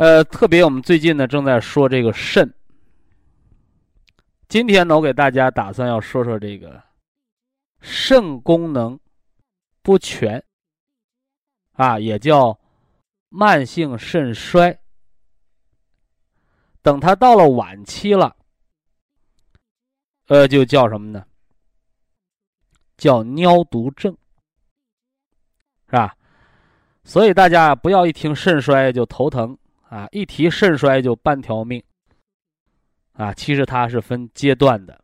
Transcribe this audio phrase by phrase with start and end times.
[0.00, 2.50] 呃，特别我们最近呢正在说这个肾。
[4.48, 6.82] 今天呢，我给大家打算要说说这个
[7.82, 8.98] 肾功能
[9.82, 10.42] 不全
[11.72, 12.58] 啊，也叫
[13.28, 14.74] 慢性肾衰。
[16.80, 18.34] 等它到了晚期了，
[20.28, 21.26] 呃，就叫什么呢？
[22.96, 24.16] 叫尿毒症，
[25.88, 26.16] 是吧？
[27.04, 29.54] 所以大家不要一听肾衰就头疼。
[29.90, 31.82] 啊，一提肾衰就半条命。
[33.14, 34.98] 啊，其实它是分阶段的，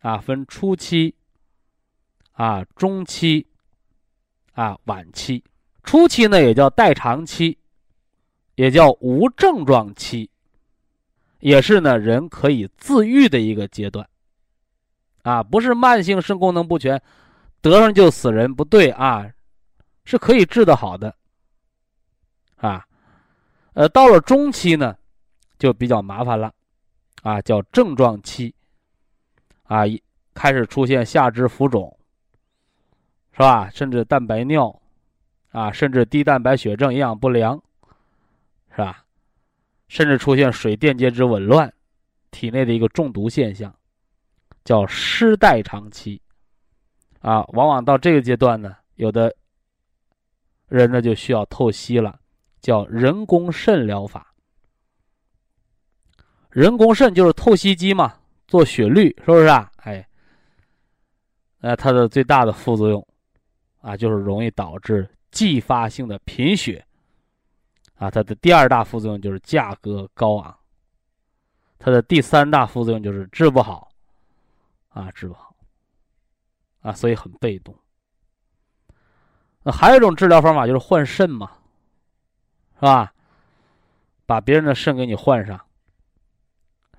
[0.00, 1.14] 啊，分初期，
[2.32, 3.46] 啊，中期，
[4.52, 5.42] 啊，晚期。
[5.84, 7.56] 初期呢也叫代偿期，
[8.56, 10.28] 也叫无症状期，
[11.38, 14.06] 也是呢人可以自愈的一个阶段。
[15.22, 17.00] 啊，不是慢性肾功能不全，
[17.62, 19.24] 得上就死人，不对啊，
[20.04, 21.14] 是可以治得好的。
[22.56, 22.84] 啊。
[23.78, 24.98] 呃，到了中期呢，
[25.56, 26.52] 就比较麻烦了，
[27.22, 28.52] 啊，叫症状期，
[29.62, 29.82] 啊，
[30.34, 31.96] 开始出现下肢浮肿，
[33.30, 33.70] 是吧？
[33.70, 34.82] 甚至蛋白尿，
[35.52, 37.62] 啊，甚至低蛋白血症、营养不良，
[38.72, 39.04] 是吧？
[39.86, 41.72] 甚至出现水电解质紊乱，
[42.32, 43.72] 体内的一个中毒现象，
[44.64, 46.20] 叫失代偿期，
[47.20, 49.32] 啊，往往到这个阶段呢，有的
[50.66, 52.18] 人呢就需要透析了。
[52.68, 54.30] 叫人工肾疗法，
[56.50, 58.14] 人工肾就是透析机嘛，
[58.46, 59.72] 做血滤，是不是啊？
[59.76, 60.06] 哎，
[61.60, 63.08] 呃，它的最大的副作用
[63.80, 66.84] 啊，就是容易导致继发性的贫血，
[67.94, 70.54] 啊，它的第二大副作用就是价格高昂，
[71.78, 73.90] 它的第三大副作用就是治不好，
[74.90, 75.56] 啊，治不好，
[76.82, 77.74] 啊，所以很被动。
[79.62, 81.52] 那还有一种治疗方法就是换肾嘛。
[82.78, 83.12] 是吧？
[84.24, 85.58] 把别人的肾给你换上，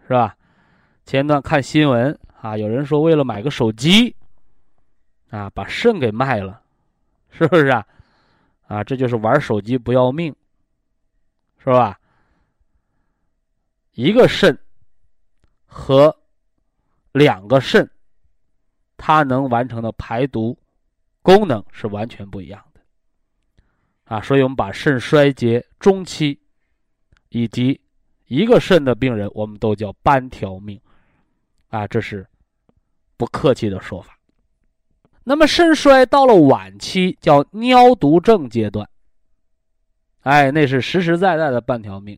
[0.08, 0.36] 是吧？
[1.06, 4.16] 前段看新闻啊，有人说为了买个手机，
[5.30, 6.62] 啊，把肾给卖了，
[7.30, 7.86] 是不是啊？
[8.68, 10.36] 啊，这就是玩手机不要命，
[11.60, 12.00] 是吧？
[13.94, 14.58] 一个肾
[15.66, 16.16] 和
[17.12, 17.90] 两个肾，
[18.98, 20.58] 它能完成的排毒
[21.22, 22.64] 功能是完全不一样。
[24.10, 26.40] 啊，所以我们把肾衰竭中期，
[27.30, 27.80] 以及
[28.26, 30.82] 一个肾的病人，我们都叫半条命，
[31.68, 32.26] 啊，这是
[33.18, 34.18] 不客气的说法。
[35.24, 38.90] 那么肾衰到了晚期，叫尿毒症阶段，
[40.22, 42.18] 哎，那是实实在在的半条命，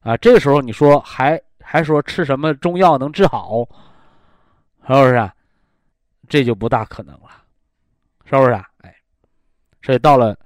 [0.00, 3.60] 啊，这个时候你说还还说吃什么中药能治好，
[4.88, 5.30] 是不是？
[6.28, 7.28] 这就不大可能了，
[8.24, 8.50] 是不是？
[8.50, 8.68] 啊？
[8.78, 8.92] 哎，
[9.82, 10.36] 所以到了。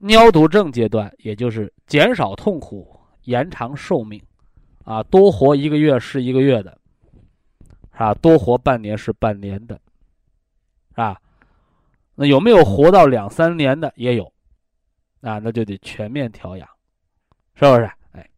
[0.00, 4.22] 尿毒症阶段，也就是减少痛苦、延长寿命，
[4.84, 6.78] 啊，多活一个月是一个月的，
[7.90, 9.80] 啊，多活半年是半年的，
[10.94, 11.20] 啊，
[12.14, 13.92] 那有没有活到两三年的？
[13.96, 14.32] 也有，
[15.20, 16.68] 啊，那就得全面调养，
[17.54, 17.90] 是不是？
[18.12, 18.30] 哎，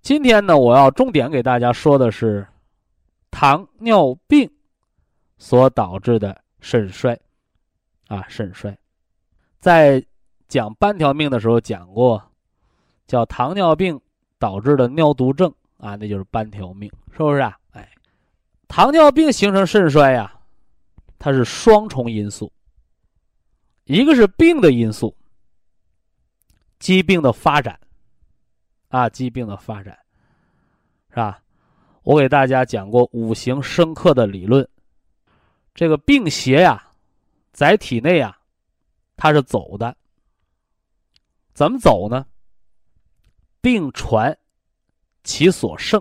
[0.00, 2.46] 今天呢，我要重点给大家说的是
[3.32, 4.48] 糖尿病
[5.38, 7.18] 所导致的肾衰，
[8.06, 8.78] 啊，肾衰，
[9.58, 10.00] 在。
[10.48, 12.20] 讲半条命的时候讲过，
[13.06, 14.00] 叫糖尿病
[14.38, 17.56] 导致的尿毒症啊，那就是半条命，是不是啊？
[17.72, 17.86] 哎，
[18.66, 20.34] 糖尿病形成肾衰呀，
[21.18, 22.50] 它是双重因素，
[23.84, 25.14] 一个是病的因素，
[26.78, 27.78] 疾病的发展，
[28.88, 29.98] 啊，疾病的发展，
[31.10, 31.42] 是吧？
[32.04, 34.66] 我给大家讲过五行生克的理论，
[35.74, 36.82] 这个病邪呀，
[37.52, 38.38] 在体内啊，
[39.14, 39.94] 它是走的。
[41.58, 42.24] 怎么走呢？
[43.60, 44.38] 病传
[45.24, 46.00] 其所胜，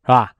[0.00, 0.34] 是吧？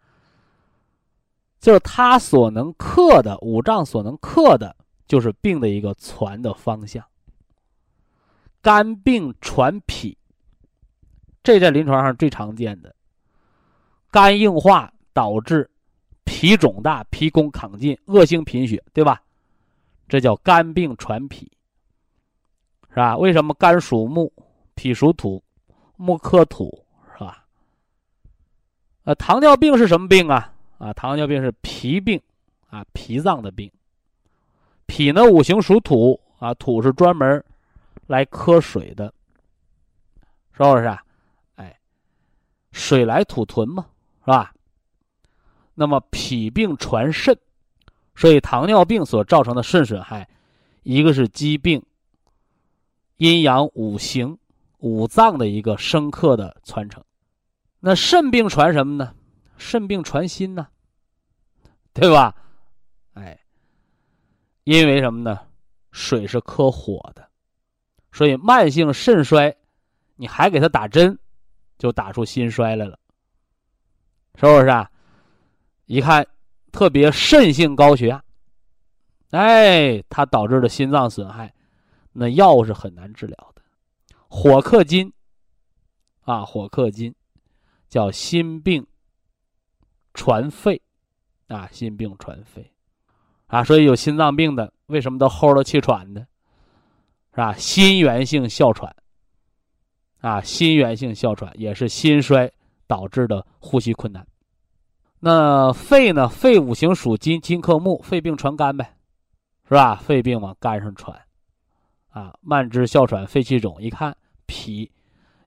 [1.61, 4.75] 就是他所能克的五脏所能克的，
[5.07, 7.05] 就是病的一个传的方向。
[8.63, 10.17] 肝病传脾，
[11.43, 12.97] 这在临床上最常见的。
[14.11, 15.71] 肝硬化导致
[16.25, 19.23] 脾肿大、脾功亢进、恶性贫血，对吧？
[20.09, 21.53] 这叫肝病传脾，
[22.95, 23.17] 是吧？
[23.17, 24.33] 为什么肝属木，
[24.77, 25.43] 脾属土，
[25.97, 26.87] 木克土，
[27.19, 27.45] 是吧？
[29.03, 30.55] 呃，糖尿病是什么病啊？
[30.79, 32.23] 啊，糖尿病是脾病，
[32.71, 33.69] 啊，脾脏的病。
[34.87, 37.45] 脾呢，五行属土，啊，土是专门
[38.07, 39.13] 来克水的，
[40.53, 41.03] 是不是啊？
[41.57, 41.77] 哎，
[42.71, 43.87] 水来土屯嘛，
[44.21, 44.55] 是吧？
[45.75, 47.37] 那么脾病传肾，
[48.15, 50.29] 所以糖尿病所造成的肾损害，
[50.85, 51.83] 一个是疾病，
[53.17, 54.39] 阴阳五行
[54.79, 57.03] 五脏的一个深刻的传承。
[57.81, 59.15] 那肾病传什么呢？
[59.57, 60.67] 肾病传心呢，
[61.93, 62.35] 对吧？
[63.13, 63.39] 哎，
[64.65, 65.39] 因为什么呢？
[65.93, 67.29] 水是克火的，
[68.11, 69.57] 所以慢性肾衰，
[70.17, 71.17] 你还给他打针，
[71.79, 72.99] 就打出心衰来了，
[74.35, 74.91] 是不是啊？
[75.87, 76.27] 一看
[76.73, 78.25] 特别肾性高血压，
[79.31, 81.54] 哎，它导致的心脏损害，
[82.15, 83.61] 那药是很难治疗的。
[84.29, 85.13] 火克金，
[86.23, 87.15] 啊，火克金，
[87.91, 88.87] 叫心病。
[90.17, 90.81] 传肺，
[91.49, 92.73] 啊，心病传肺，
[93.49, 96.25] 啊，所以有心脏病的为什么都齁着气喘呢？
[97.33, 97.53] 是吧？
[97.55, 98.95] 心源性哮喘，
[100.21, 102.49] 啊，心源性哮喘也是心衰
[102.87, 104.25] 导致的呼吸困难。
[105.19, 106.29] 那肺呢？
[106.29, 108.97] 肺五行属金，金克木，肺病传肝呗，
[109.67, 109.97] 是吧？
[109.97, 111.21] 肺病往肝上传，
[112.15, 114.17] 啊，慢支、哮喘、肺气肿，一看
[114.47, 114.89] 脾，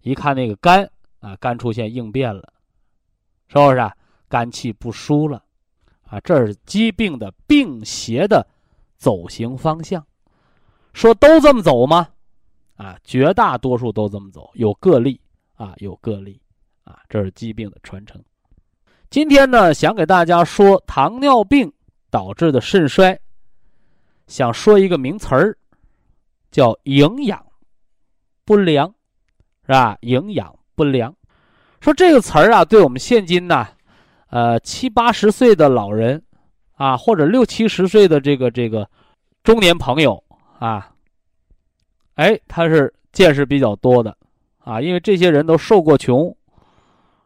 [0.02, 0.84] 一看那个肝，
[1.22, 2.54] 啊，肝出现应变了，
[3.48, 3.92] 是不是？
[4.28, 5.42] 肝气不舒了，
[6.10, 8.46] 啊，这是疾病的病邪的
[8.98, 10.06] 走行方向。
[10.92, 12.10] 说都这么走吗？
[12.76, 15.22] 啊，绝大多数都这么走，有个例
[15.56, 16.42] 啊，有个例
[16.84, 18.22] 啊，这是疾病的传承。
[19.10, 21.72] 今天呢，想给大家说糖尿病
[22.10, 23.18] 导致的肾衰，
[24.28, 25.58] 想说一个名词儿，
[26.58, 27.46] 叫营养
[28.44, 28.92] 不良，
[29.68, 29.96] 是吧？
[30.02, 31.14] 营养不良，
[31.80, 33.68] 说这个词儿啊，对我们现今呢。
[34.30, 36.24] 呃，七八十岁的老人，
[36.74, 38.90] 啊，或者六七十岁的这个这个
[39.44, 40.22] 中年朋友
[40.58, 40.96] 啊，
[42.16, 44.18] 哎，他是见识比较多的，
[44.58, 46.36] 啊，因为这些人都受过穷，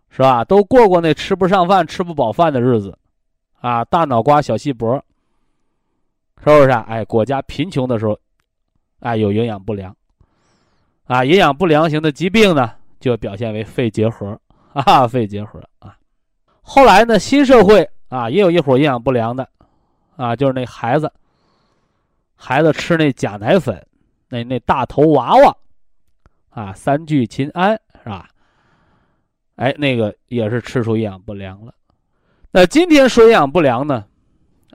[0.10, 0.44] 是吧？
[0.44, 3.00] 都过过那吃不上饭、吃不饱饭的日子，
[3.62, 4.94] 啊，大脑瓜、小细脖，
[6.44, 6.86] 是不是啊？
[6.90, 8.20] 哎，国家贫穷的时候，
[9.02, 9.94] 啊，有营养不良，
[11.06, 14.40] 啊，营养不良型的疾病呢，就表现为肺结核，
[14.74, 15.98] 啊，肺结核啊。
[16.62, 19.50] 后来呢，新社会啊，也有一伙营养不良的，
[20.16, 21.12] 啊，就是那孩子，
[22.36, 23.86] 孩子吃那假奶粉，
[24.30, 25.58] 那那大头娃娃，
[26.52, 27.74] 啊，三聚氰胺
[28.04, 28.30] 是吧？
[29.56, 31.74] 哎，那个也是吃出营养不良了。
[32.52, 34.06] 那今天说营养不良呢，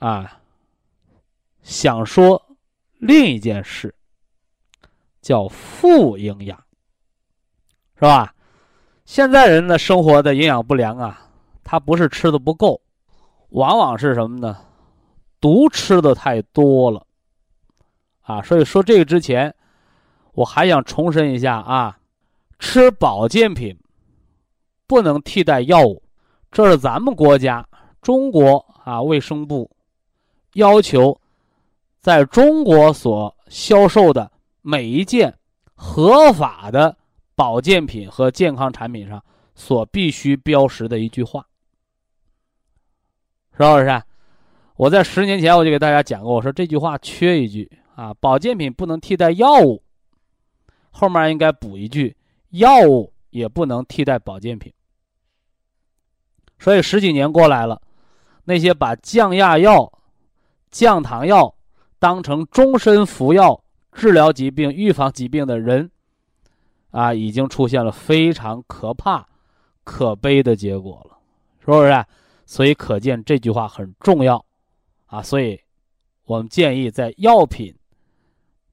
[0.01, 0.41] 啊，
[1.63, 2.41] 想说
[2.99, 3.95] 另一件事，
[5.27, 6.57] 叫负营养，
[7.97, 8.33] 是吧？
[9.05, 11.21] 现在人的生活的营养不良啊。
[11.65, 12.81] 他不是吃的不够，
[13.49, 14.57] 往往是什么呢？
[15.41, 17.05] 毒吃的太多了，
[18.21, 19.53] 啊，所以说这个之前，
[20.35, 21.99] 我还想重申一下啊，
[22.61, 23.77] 吃保健品
[24.87, 26.01] 不能替代药物，
[26.53, 27.69] 这是咱们国家
[28.01, 29.69] 中国啊卫生部
[30.53, 31.21] 要求，
[31.99, 34.31] 在中国所销售的
[34.69, 35.39] 每一件
[35.77, 36.97] 合法的
[37.37, 41.47] 保健品和健康产品上所必须标识的一句话。
[43.53, 44.03] 是不是？
[44.75, 49.85] 我在十年前我就给大家讲过，我说这句话缺一句啊，保健品不能替代药物，
[50.91, 52.17] 后面应该补一句，
[52.51, 54.73] 药物也不能替代保健品。
[56.59, 57.81] 所以十几年过来了，
[58.47, 59.93] 那些把降压药、
[60.73, 61.55] 降糖药
[62.01, 63.63] 当成终身服药
[63.97, 65.91] 治疗疾病、预防疾病的人，
[66.91, 69.27] 啊，已经出现了非常可怕、
[69.85, 71.19] 可悲的结果了，
[71.61, 72.05] 是不是？
[72.45, 74.45] 所以可见这句话很重要，
[75.07, 75.59] 啊，所以，
[76.27, 77.75] 我们建议在药品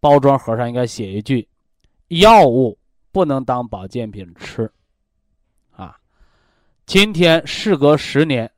[0.01, 1.47] 包装盒上应该写一句：
[2.09, 2.77] 药物
[3.13, 4.69] 不能当保健品吃，
[5.71, 5.97] 啊，
[6.85, 8.51] 今天事隔十年，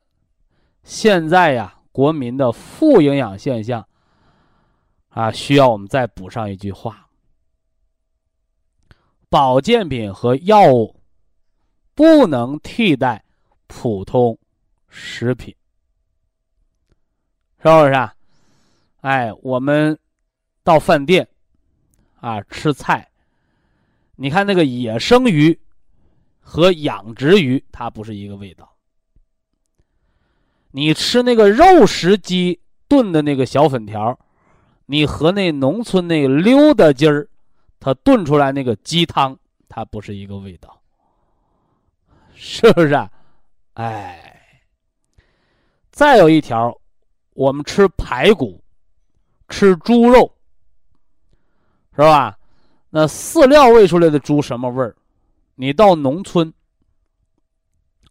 [0.82, 3.86] 现在呀，国民的负营养现象，
[5.16, 7.08] 啊，需要我们再补上一句话：
[9.30, 10.94] 保健品和药物
[11.94, 13.24] 不能替代
[13.66, 14.38] 普通
[14.90, 15.56] 食品，
[17.62, 18.14] 是不是啊？
[19.00, 19.98] 哎，我们
[20.62, 21.26] 到饭店
[22.20, 23.08] 啊吃菜，
[24.16, 25.58] 你看那个野生鱼
[26.40, 28.70] 和养殖鱼，它不是一个味道。
[30.72, 34.18] 你吃那个肉食鸡炖的那个小粉条，
[34.86, 37.28] 你和那农村那溜达鸡儿，
[37.78, 39.38] 它炖出来那个鸡汤，
[39.68, 40.80] 它不是一个味道，
[42.34, 42.94] 是不是？
[42.94, 43.10] 啊？
[43.74, 44.62] 哎，
[45.90, 46.74] 再有一条，
[47.34, 48.62] 我们吃排骨。
[49.48, 50.28] 吃猪肉，
[51.92, 52.36] 是吧？
[52.90, 54.96] 那饲料喂出来的猪什么味儿？
[55.54, 56.52] 你到农村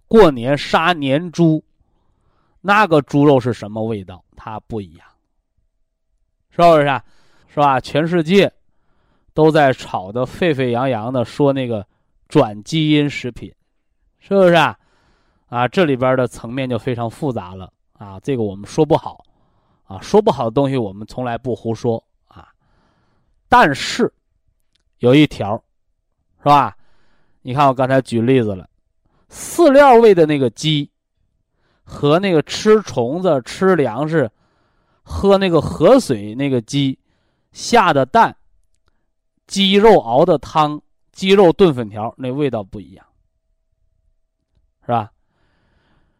[0.08, 1.62] 过年杀年猪，
[2.62, 4.24] 那个猪肉是什么味道？
[4.38, 5.06] 它不一样，
[6.56, 7.02] 是不是？
[7.50, 7.80] 是吧？
[7.80, 8.52] 全世界
[9.34, 11.86] 都在吵得沸沸扬扬的，说那个
[12.30, 13.54] 转基因食品，
[14.20, 14.56] 是不是？
[15.48, 18.20] 啊，这里边的层面就非常复杂了啊！
[18.22, 19.24] 这个我们说不好。
[19.84, 22.48] 啊，说不好的东西我们从来不胡说啊，
[23.48, 24.12] 但是
[24.98, 25.64] 有一条，
[26.40, 26.76] 是吧？
[27.44, 28.68] 你看我刚才举例子了，
[29.30, 30.90] 饲料喂的那个鸡，
[31.84, 34.32] 和那个吃虫子、吃粮食、
[35.08, 36.98] 喝那个河水那个鸡
[37.52, 38.36] 下的蛋、
[39.46, 40.82] 鸡肉熬的汤、
[41.12, 43.06] 鸡肉炖粉条，那味道不一样，
[44.82, 45.12] 是吧？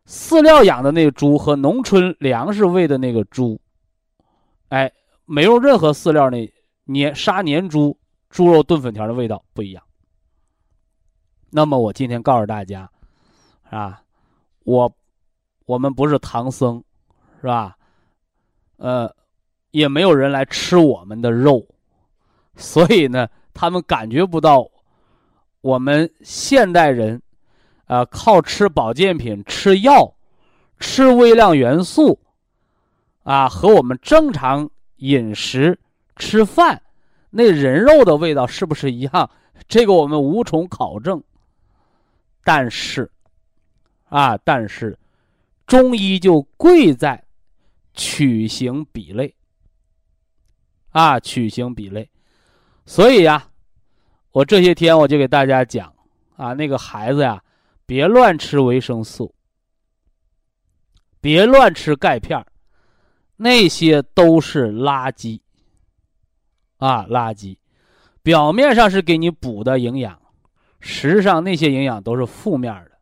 [0.08, 3.60] 饲料养的那个猪和农村粮食喂的那个猪，
[4.70, 4.92] 哎，
[5.26, 6.48] 没有任何饲料那
[6.84, 7.98] 年杀年猪
[8.30, 9.84] 猪肉炖粉条的味道不一样。
[11.50, 12.88] 那么我今天告诉大家，
[13.68, 14.04] 啊，
[14.64, 14.96] 我
[15.66, 16.84] 我们不是唐僧，
[17.42, 17.76] 是吧？
[18.78, 19.14] 呃，
[19.72, 21.66] 也没有人来吃我们的肉，
[22.56, 24.70] 所以呢，他们感觉不到
[25.62, 27.22] 我们现代人。
[27.88, 30.16] 啊，靠吃保健品、吃药、
[30.80, 32.20] 吃微量元素，
[33.22, 35.78] 啊，和我们正常饮食
[36.16, 36.82] 吃饭，
[37.30, 39.30] 那人肉的味道是不是一样？
[39.68, 41.24] 这个我们无从考证。
[42.44, 43.12] 但是，
[44.06, 44.98] 啊，但是，
[45.68, 47.24] 中医就贵在
[47.96, 49.34] 取形比类，
[50.90, 52.10] 啊，取形比类。
[52.86, 53.50] 所以呀，
[54.32, 55.92] 我这些天我就给大家讲，
[56.36, 57.42] 啊，那个孩子呀。
[57.88, 59.36] 别乱吃维生素，
[61.22, 62.44] 别乱吃钙片
[63.36, 65.40] 那些都是垃圾
[66.78, 67.06] 啊！
[67.08, 67.56] 垃圾，
[68.24, 70.20] 表面上是给你补的营养，
[70.80, 72.94] 实际上那些营养都是负面的。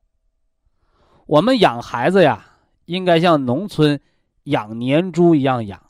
[1.27, 2.45] 我们养孩子呀，
[2.83, 3.97] 应该像农村
[4.43, 5.81] 养年猪一样养，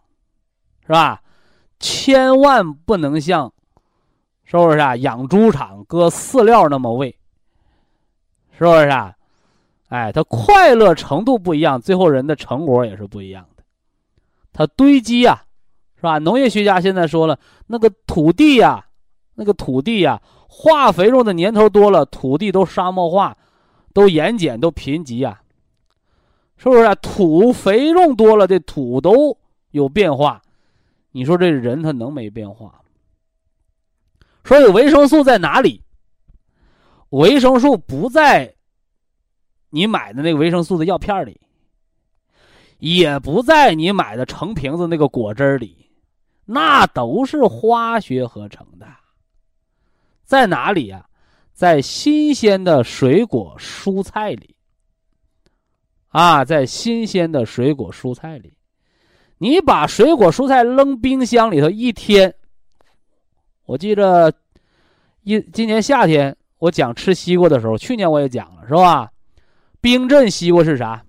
[0.85, 1.21] 是吧？
[1.79, 3.51] 千万不能像，
[4.45, 4.95] 是不是啊？
[4.95, 7.15] 养猪场搁饲料那么喂。
[8.57, 9.13] 是不是啊？
[9.89, 13.63] 哎，它快乐程度不一样，最后人的成果也是不一样的。
[14.51, 15.43] 它堆积呀，
[15.95, 16.19] 是吧？
[16.19, 18.85] 农业学家现在说了，那个土地呀，
[19.35, 23.35] 那个土地呀，化肥用的年头多了，土地都沙漠化，
[23.93, 25.42] 都盐碱，都贫瘠呀。
[26.63, 26.95] 是不是啊？
[26.95, 29.37] 土肥用多了，这土都
[29.71, 30.41] 有变化。
[31.11, 32.81] 你说这人他能没变化？
[34.45, 35.81] 所以维生素在哪里？
[37.09, 38.55] 维生素不在
[39.71, 41.41] 你买的那个维生素的药片里，
[42.77, 45.91] 也不在你买的成瓶子那个果汁里，
[46.45, 48.87] 那都是化学合成的。
[50.23, 51.05] 在哪里呀？
[51.51, 54.52] 在新鲜的水果蔬菜里。
[56.13, 58.53] 啊，在新鲜的水果蔬菜里，
[59.39, 62.33] 你把水果蔬菜扔冰箱里头一天，
[63.65, 64.31] 我记着
[65.23, 66.35] 一今年夏天。
[66.59, 69.11] 我讲吃西瓜的时候，去年我也讲了，是吧？
[69.81, 71.03] 冰镇西瓜是啥？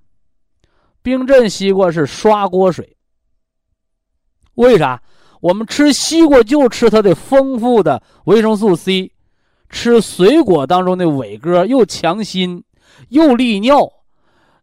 [1.01, 2.97] 冰镇西瓜是刷锅水。
[4.55, 5.01] 为啥？
[5.41, 9.13] 我们吃西瓜就吃它的丰富的维生素 C，
[9.69, 12.65] 吃水果当中的伟哥又强心
[13.11, 13.93] 又利尿，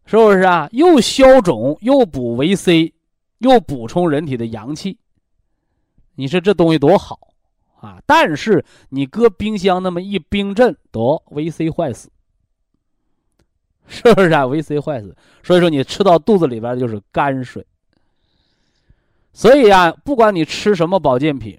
[0.04, 0.68] 是不是啊？
[0.72, 2.92] 又消肿又补维 C，
[3.38, 4.98] 又补充人体的阳气。
[6.14, 7.18] 你说这东西多好！
[7.80, 8.00] 啊！
[8.06, 12.10] 但是你搁冰箱那么一冰镇，得维 C 坏死，
[13.88, 17.66] 是不是啊维 C 坏死，所以说你吃到肚子里边就是泔水。
[19.32, 21.58] 所以啊，不管你吃什么保健品，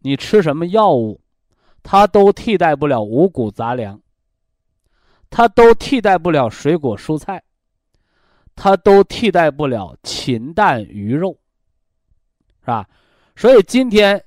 [0.00, 1.20] 你吃什么药物，
[1.82, 3.98] 它都替代不了五谷杂粮，
[5.30, 7.42] 它都替代不了水果蔬菜，
[8.56, 11.38] 它都替代不了禽蛋鱼肉，
[12.62, 12.88] 是吧？
[13.36, 14.20] 所以今天。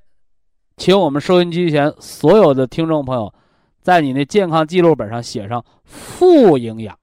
[0.77, 3.33] 请我们收音机前所有的听众朋友，
[3.81, 6.98] 在你那健康记录本上写上负营养。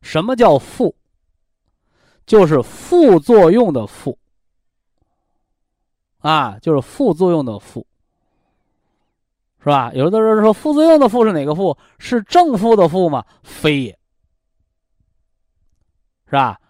[0.00, 0.94] 什么叫负？
[2.24, 4.16] 就是副作用的副。
[6.18, 7.84] 啊，就是副作用的副，
[9.58, 9.90] 是吧？
[9.92, 11.76] 有的人说副作用的副是哪个副？
[11.98, 13.24] 是正负的负吗？
[13.42, 13.97] 非也，
[16.28, 16.60] 是吧？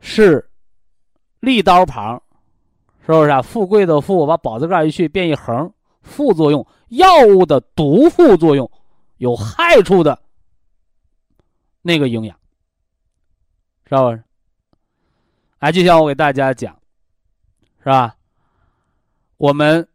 [0.00, 0.50] 是
[1.40, 2.22] 利刀旁，
[3.00, 3.42] 是不是啊？
[3.42, 5.72] 富贵的富，把宝字盖一去，变一横，
[6.02, 8.70] 副作用，药物的毒副作用，
[9.16, 10.18] 有害处的
[11.82, 12.36] 那个营养，
[13.84, 14.22] 知道吧？
[15.58, 16.76] 哎，就像我给大家讲。
[17.82, 18.14] 是吧？
[19.38, 19.88] 我们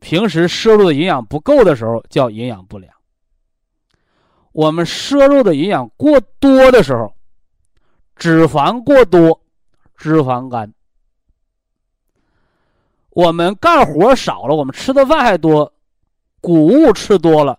[0.00, 2.90] 平时摄入的营养不够的时候叫营养不良。
[4.52, 7.15] 我们摄入的营养过多的时候，
[8.16, 9.40] 脂肪过多，
[9.96, 10.72] 脂肪肝。
[13.10, 15.72] 我们干活少了，我们吃的饭还多，
[16.40, 17.58] 谷物吃多了，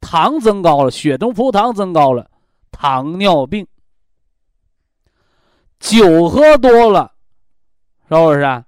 [0.00, 2.30] 糖增高了，血中葡萄糖增高了，
[2.70, 3.66] 糖尿病。
[5.78, 7.12] 酒喝多了。
[8.08, 8.64] 是不是啊？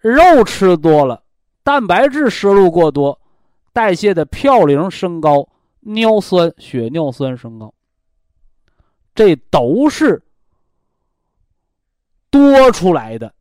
[0.00, 1.22] 肉吃多了，
[1.62, 3.20] 蛋白质摄入过多，
[3.72, 5.46] 代谢的嘌呤升高，
[5.80, 7.72] 尿酸、血尿酸升高，
[9.16, 10.22] 这都是
[12.30, 13.34] 多出来的，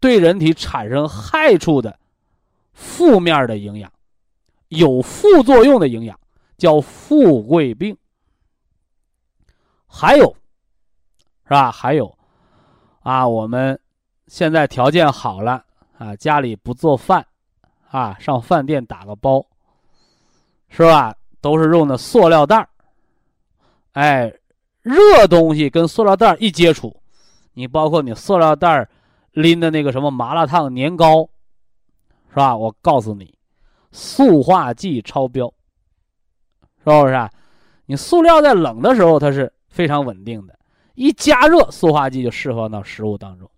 [0.00, 1.96] 对人体产生害处的
[2.72, 3.92] 负面的营养，
[4.68, 6.18] 有副作用的营养
[6.56, 7.96] 叫富贵病。
[9.86, 10.34] 还有，
[11.44, 11.70] 是吧？
[11.70, 12.18] 还有，
[13.00, 13.78] 啊，我们。
[14.26, 15.62] 现在条件好了
[15.98, 17.24] 啊，家里不做饭，
[17.90, 19.46] 啊，上饭店打个包，
[20.70, 21.14] 是吧？
[21.42, 22.66] 都是用的塑料袋
[23.92, 24.32] 哎，
[24.84, 26.94] 热东西跟塑料袋一接触，
[27.54, 28.86] 你包括你塑料袋
[29.32, 31.28] 拎的那个什么麻辣烫年糕，
[32.28, 32.54] 是吧？
[32.54, 33.36] 我告诉你，
[33.90, 35.52] 塑化剂超标，
[36.78, 37.30] 是不是？
[37.86, 40.58] 你塑料在冷的时候它是非常稳定的，
[40.94, 43.50] 一加热，塑化剂就释放到食物当中。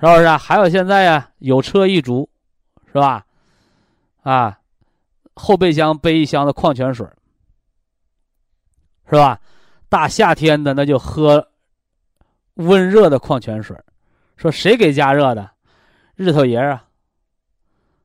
[0.00, 0.28] 是不是？
[0.36, 2.28] 还有现在呀，有车一族，
[2.86, 3.24] 是吧？
[4.22, 4.58] 啊，
[5.34, 7.06] 后备箱背一箱的矿泉水，
[9.08, 9.40] 是吧？
[9.88, 11.48] 大夏天的那就喝
[12.54, 13.76] 温热的矿泉水，
[14.36, 15.50] 说谁给加热的？
[16.14, 16.84] 日头爷啊！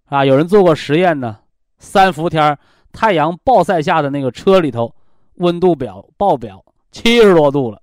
[0.06, 1.40] 啊，有人做过实验呢，
[1.78, 2.58] 三伏天
[2.92, 4.96] 太阳暴晒下的那个车里头，
[5.36, 7.82] 温度表爆表七十多度了，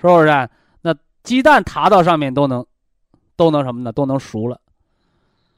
[0.00, 0.48] 是不是？
[0.80, 2.64] 那鸡蛋爬到上面都能。
[3.34, 3.90] 都能什么呢？
[3.90, 4.60] 都能熟了。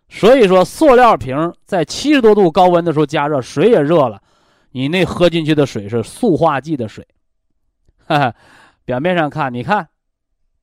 [0.08, 4.22] 所以说，塑料瓶在七十多度高温的时候加热，水也热了，
[4.74, 7.06] 你那喝进去的水是塑化剂的水。
[8.06, 8.34] 哈哈，
[8.84, 9.88] 表面上看，你看，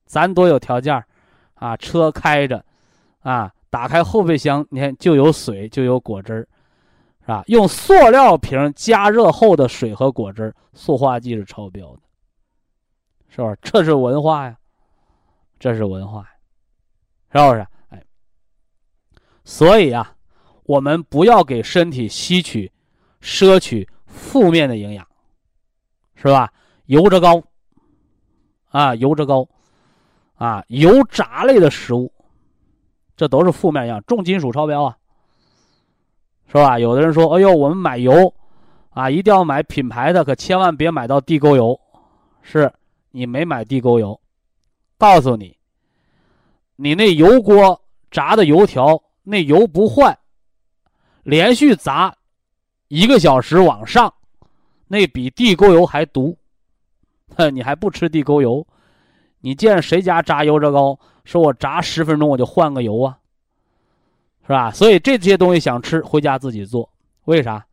[0.05, 1.01] 咱多有条件
[1.53, 1.77] 啊！
[1.77, 2.63] 车开着，
[3.21, 6.47] 啊，打开后备箱，你看就有水，就有果汁
[7.21, 7.41] 是吧？
[7.47, 12.01] 用塑料瓶加热后的水和果汁塑化剂是超标的，
[13.29, 13.57] 是不是？
[13.61, 14.57] 这是文化呀，
[15.57, 16.27] 这是文化。
[17.31, 17.65] 是不是？
[17.91, 18.03] 哎，
[19.45, 20.15] 所以啊，
[20.63, 22.69] 我们不要给身体吸取、
[23.21, 25.07] 摄取负面的营养，
[26.15, 26.51] 是吧？
[26.85, 27.41] 油脂高，
[28.69, 29.47] 啊，油脂高，
[30.35, 32.11] 啊，油炸类的食物，
[33.15, 34.97] 这都是负面营养，重金属超标啊，
[36.47, 36.77] 是吧？
[36.77, 38.33] 有的人说：“哎呦，我们买油，
[38.89, 41.79] 啊，一定要买品牌的，可千万别买到地沟油。”
[42.43, 42.73] 是
[43.11, 44.19] 你没买地沟油，
[44.97, 45.55] 告诉你。
[46.75, 50.17] 你那油锅炸的油条，那油不换，
[51.21, 52.15] 连续炸
[52.91, 54.13] 一个小时往上，
[54.89, 56.37] 那比地沟油还毒。
[57.37, 58.67] 哼，你还不吃地沟油？
[59.39, 60.99] 你见谁家炸油炸糕？
[61.23, 63.17] 说我炸十分钟我就换个油啊，
[64.45, 64.71] 是吧？
[64.71, 66.91] 所以这些东西想吃，回家自己做。
[67.23, 67.65] 为啥？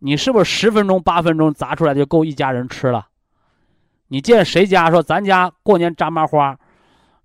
[0.00, 3.06] 你是不是十分钟、八分钟炸出来就够一家人吃了？
[4.08, 6.58] 你见谁家说咱家过年炸麻花，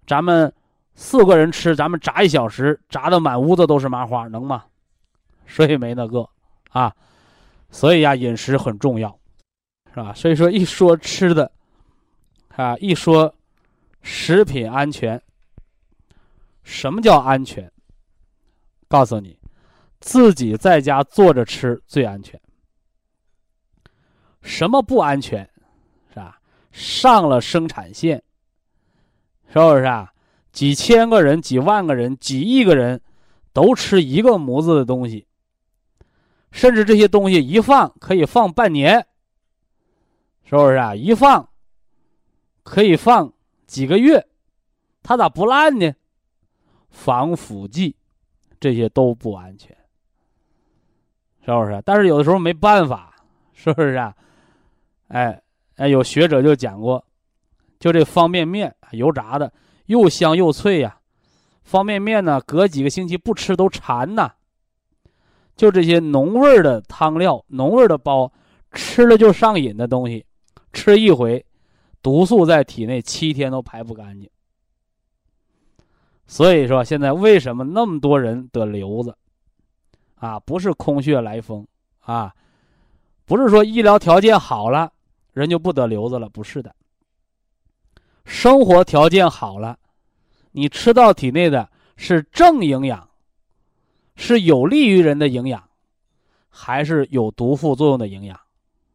[0.06, 0.54] 咱们。
[0.94, 4.66] 四个人吃，咱们炸一小时，炸的满屋子都是麻花，能吗？
[5.48, 6.30] 所以没那个
[6.74, 6.94] 啊，
[7.72, 9.18] 所以呀，饮食很重要，
[9.94, 10.14] 是吧？
[10.14, 11.50] 所以说一说吃的，
[12.56, 13.34] 啊，一说
[14.02, 15.22] 食品安全，
[16.64, 17.72] 什么叫安全？
[18.88, 19.38] 告诉你，
[20.00, 22.40] 自己在家做着吃最安全。
[24.42, 25.48] 什么不安全？
[26.10, 26.40] 是吧？
[26.72, 28.22] 上了生产线，
[29.48, 30.12] 是不是啊？
[30.52, 33.00] 几千个人、几万个人、几亿个人，
[33.54, 35.26] 都吃一个模子的东西，
[36.54, 39.06] 甚至这些东西一放可以放半年，
[40.46, 40.94] 是不是啊？
[40.96, 41.50] 一放
[42.62, 43.34] 可以放
[43.66, 44.28] 几个月，
[45.02, 45.92] 它咋不烂呢？
[46.92, 47.96] 防腐剂，
[48.60, 49.76] 这些都不安全，
[51.44, 51.82] 是不是？
[51.84, 53.16] 但是有的时候没办法，
[53.54, 54.16] 是不是啊？
[55.08, 55.42] 哎
[55.78, 57.04] 哎，有学者就讲过，
[57.80, 59.52] 就这方便面油炸的
[59.88, 61.00] 又香又脆呀，
[61.64, 64.32] 方便面呢隔几个星期不吃都馋呐。
[65.56, 68.32] 就这些浓味的汤料、浓味的包，
[68.72, 70.26] 吃了就上瘾的东西，
[70.72, 71.46] 吃一回，
[72.02, 74.30] 毒素在体内七天都排不干净。
[76.26, 79.16] 所以说，现在为什么那么多人得瘤子？
[80.16, 81.68] 啊，不是空穴来风
[82.00, 82.34] 啊，
[83.26, 84.92] 不是说医疗条件好了
[85.34, 86.74] 人就不得瘤子了，不是的。
[88.26, 89.78] 生活条件好了，
[90.52, 93.08] 你吃到体内的是正营养。
[94.16, 95.64] 是有利于人的营养，
[96.50, 98.40] 还是有毒副作用的营养，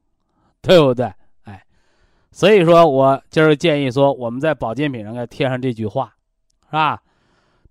[0.63, 1.13] 对不对？
[1.45, 1.65] 哎，
[2.31, 6.15] 所以说我今儿建议说，我们在保健品上该贴上这句话，
[6.67, 7.03] 是吧？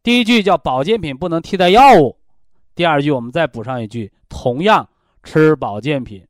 [0.03, 2.17] 第一句叫保健品不能替代药物，
[2.75, 4.87] 第二句我们再补上一句，同样
[5.23, 6.25] 吃保健品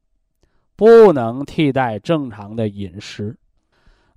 [0.76, 3.38] 不能替代正常的饮食。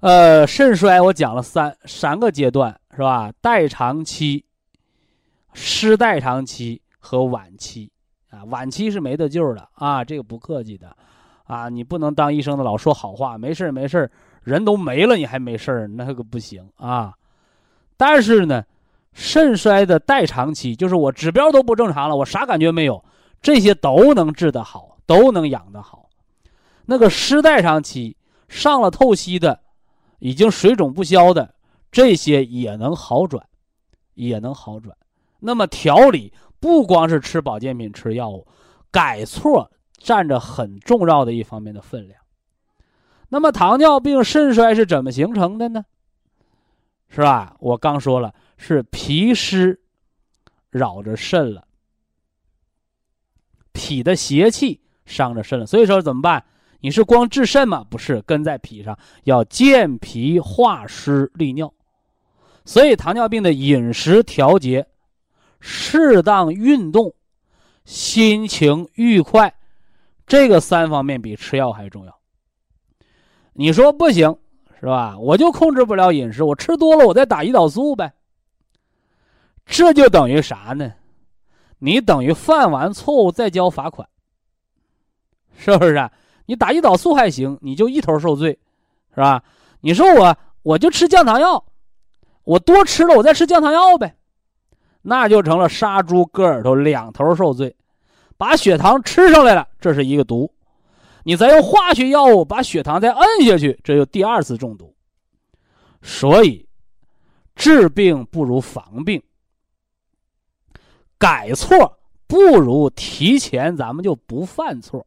[0.00, 3.30] 呃，肾衰我讲了三三个阶段，是吧？
[3.42, 4.44] 代偿期、
[5.52, 6.80] 失代偿期。
[7.00, 7.90] 和晚期，
[8.28, 10.94] 啊，晚期是没得救的啊，这个不客气的，
[11.44, 14.08] 啊，你不能当医生的老说好话，没事没事
[14.42, 17.14] 人都没了你还没事那个不行啊。
[17.96, 18.62] 但是呢，
[19.14, 23.02] 肾衰的代偿期，就是我指标都不正常了，我啥感觉没有，
[23.40, 26.08] 这些都能治得好，都能养得好。
[26.84, 29.58] 那个失代偿期，上了透析的，
[30.18, 31.54] 已经水肿不消的，
[31.90, 33.44] 这些也能好转，
[34.14, 34.94] 也能好转。
[35.40, 36.30] 那么调理。
[36.60, 38.46] 不光是吃保健品、吃药物，
[38.90, 42.20] 改错占着很重要的一方面的分量。
[43.30, 45.84] 那么糖尿病肾衰是怎么形成的呢？
[47.08, 47.56] 是吧？
[47.60, 49.80] 我刚说了，是脾湿
[50.68, 51.64] 扰着肾了，
[53.72, 55.64] 脾的邪气伤着肾了。
[55.64, 56.44] 所以说怎么办？
[56.80, 57.84] 你是光治肾吗？
[57.88, 61.72] 不是，根在脾上，要健脾化湿利尿。
[62.64, 64.86] 所以糖尿病的饮食调节。
[65.60, 67.14] 适当运动，
[67.84, 69.54] 心情愉快，
[70.26, 72.18] 这个三方面比吃药还重要。
[73.52, 74.36] 你说不行
[74.80, 75.18] 是吧？
[75.18, 78.12] 我就控制不了饮食，我吃多了，我再打胰岛素呗。
[79.66, 80.94] 这就等于啥呢？
[81.78, 84.08] 你等于犯完错误再交罚款，
[85.56, 86.10] 是不是？
[86.46, 88.58] 你打胰岛素还行，你就一头受罪，
[89.14, 89.42] 是吧？
[89.80, 91.64] 你说我我就吃降糖药，
[92.44, 94.16] 我多吃了，我再吃降糖药呗。
[95.02, 97.74] 那就成了杀猪割耳朵，两头受罪，
[98.36, 100.46] 把血糖吃上来了，这是一个毒；
[101.24, 104.94] 你再用化学药物把血糖再摁下去，这就第二次中毒。
[106.02, 106.66] 所以，
[107.54, 109.22] 治病不如防病，
[111.18, 115.06] 改错不如提前，咱们就不犯错，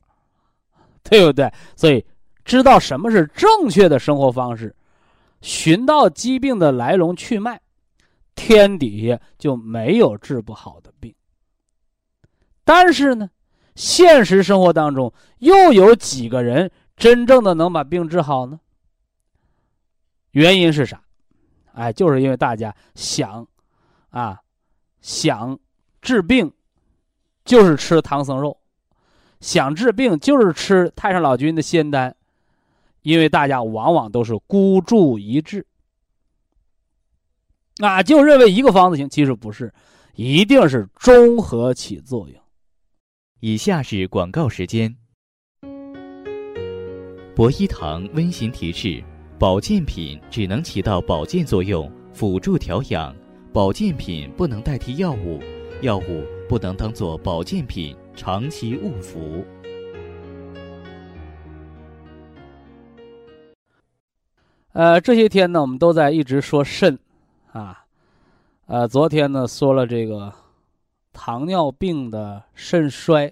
[1.03, 1.51] 对不对？
[1.75, 2.05] 所以，
[2.45, 4.75] 知道什么是正确的生活方式，
[5.41, 7.59] 寻到疾病的来龙去脉。
[8.35, 11.13] 天底下就没有治不好的病，
[12.63, 13.29] 但是呢，
[13.75, 18.59] 现实生活当中又有几个人真正的能把病治好呢？
[20.31, 21.03] 原因是啥？
[21.73, 23.47] 哎，就是因为大家想，
[24.09, 24.39] 啊，
[25.01, 25.59] 想
[26.01, 26.51] 治病，
[27.45, 28.57] 就是吃唐僧肉；
[29.39, 32.15] 想治病，就是吃太上老君的仙丹，
[33.01, 35.65] 因为大家往往都是孤注一掷。
[37.77, 39.73] 啊，就认为一个方子行，其实不是，
[40.15, 42.39] 一定是综合起作用。
[43.39, 44.95] 以下是广告时间。
[47.35, 49.03] 博一堂温馨提示：
[49.39, 53.11] 保健品只能起到保健作用，辅助调养；
[53.51, 55.41] 保健品不能代替药物，
[55.81, 59.43] 药物不能当做保健品长期误服。
[64.73, 66.97] 呃，这些天呢，我们都在一直说肾。
[67.53, 67.85] 啊，
[68.65, 70.33] 呃，昨天呢说了这个
[71.11, 73.31] 糖尿病的肾衰，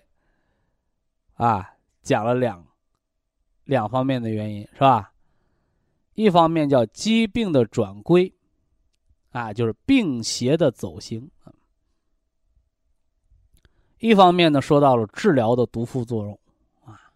[1.34, 2.64] 啊，讲了两
[3.64, 5.12] 两方面的原因，是吧？
[6.14, 8.32] 一方面叫疾病的转归，
[9.32, 11.28] 啊，就是病邪的走形；
[13.98, 16.40] 一方面呢说到了治疗的毒副作用，
[16.86, 17.12] 啊，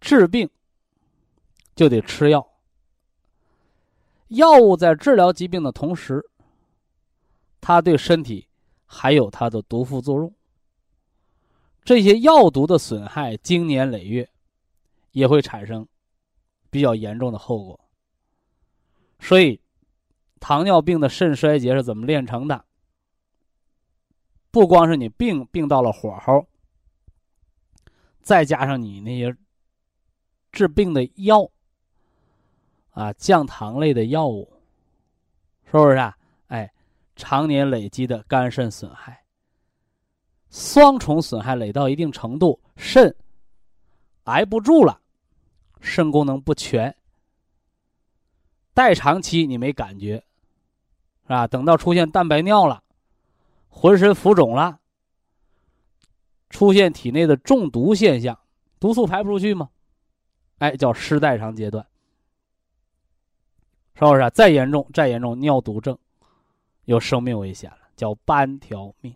[0.00, 0.48] 治病
[1.74, 2.48] 就得吃药。
[4.28, 6.24] 药物在治疗疾病的同时，
[7.60, 8.48] 它对身体
[8.84, 10.34] 还有它的毒副作用。
[11.84, 14.28] 这些药毒的损害经年累月，
[15.12, 15.86] 也会产生
[16.70, 17.78] 比较严重的后果。
[19.20, 19.60] 所以，
[20.40, 22.64] 糖尿病的肾衰竭是怎么炼成的？
[24.50, 26.46] 不光是你病病到了火候，
[28.20, 29.36] 再加上你那些
[30.50, 31.48] 治病的药
[32.96, 34.50] 啊，降糖类的药物，
[35.66, 36.16] 是不是啊？
[36.46, 36.72] 哎，
[37.14, 39.22] 常年累积的肝肾损害，
[40.48, 43.14] 双重损害累到一定程度，肾
[44.24, 44.98] 挨不住了，
[45.78, 46.96] 肾功能不全。
[48.72, 50.24] 代偿期你没感觉，
[51.24, 51.46] 是吧？
[51.46, 52.82] 等到出现蛋白尿了，
[53.68, 54.80] 浑身浮肿了，
[56.48, 58.38] 出现体内的中毒现象，
[58.80, 59.68] 毒素排不出去吗？
[60.60, 61.86] 哎，叫失代偿阶段，
[63.98, 64.30] 是不是？
[64.30, 65.98] 再严重，再严重，尿毒症，
[66.84, 69.14] 有生命危险了，叫半条命。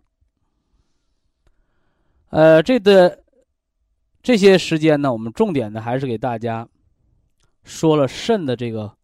[2.31, 3.23] 呃，这的
[4.23, 6.69] 这些时间呢，我们重点的还是给大家
[7.63, 8.97] 说了肾的这个。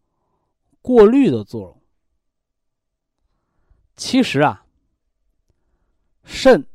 [0.79, 1.81] 过滤的作用，
[3.97, 4.65] 其实啊，
[6.23, 6.65] 肾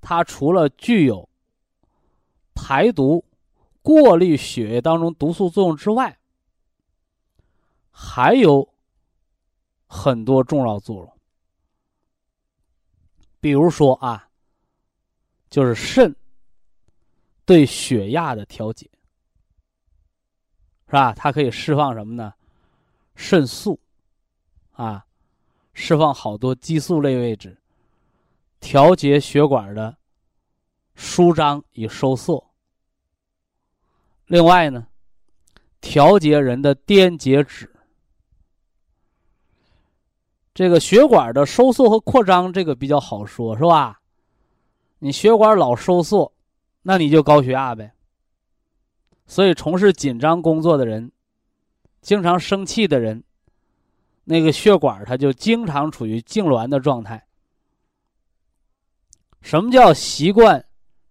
[0.00, 1.28] 它除了具有
[2.52, 3.24] 排毒、
[3.80, 6.18] 过滤血液当中毒素作用之外，
[7.90, 8.68] 还有
[9.86, 11.12] 很多重要作用。
[13.40, 14.28] 比如说啊，
[15.48, 16.14] 就是肾
[17.44, 18.88] 对血压的调节，
[20.86, 21.12] 是吧？
[21.14, 22.34] 它可以释放什么呢？
[23.16, 23.80] 肾素，
[24.72, 25.06] 啊，
[25.72, 27.56] 释放好多激素类位置，
[28.60, 29.96] 调节血管的
[30.94, 32.52] 舒张与收缩。
[34.26, 34.86] 另外呢，
[35.80, 37.74] 调节人的电解质。
[40.60, 44.02] 这个血管的收缩和扩张，这个比较好说，是吧？
[44.98, 46.34] 你血管老收缩，
[46.82, 47.94] 那你就高血压呗。
[49.26, 51.12] 所以，从事紧张工作的人。
[52.02, 53.24] 经常生气的人，
[54.24, 57.26] 那个血管它就经常处于痉挛的状态。
[59.40, 60.66] 什么叫习惯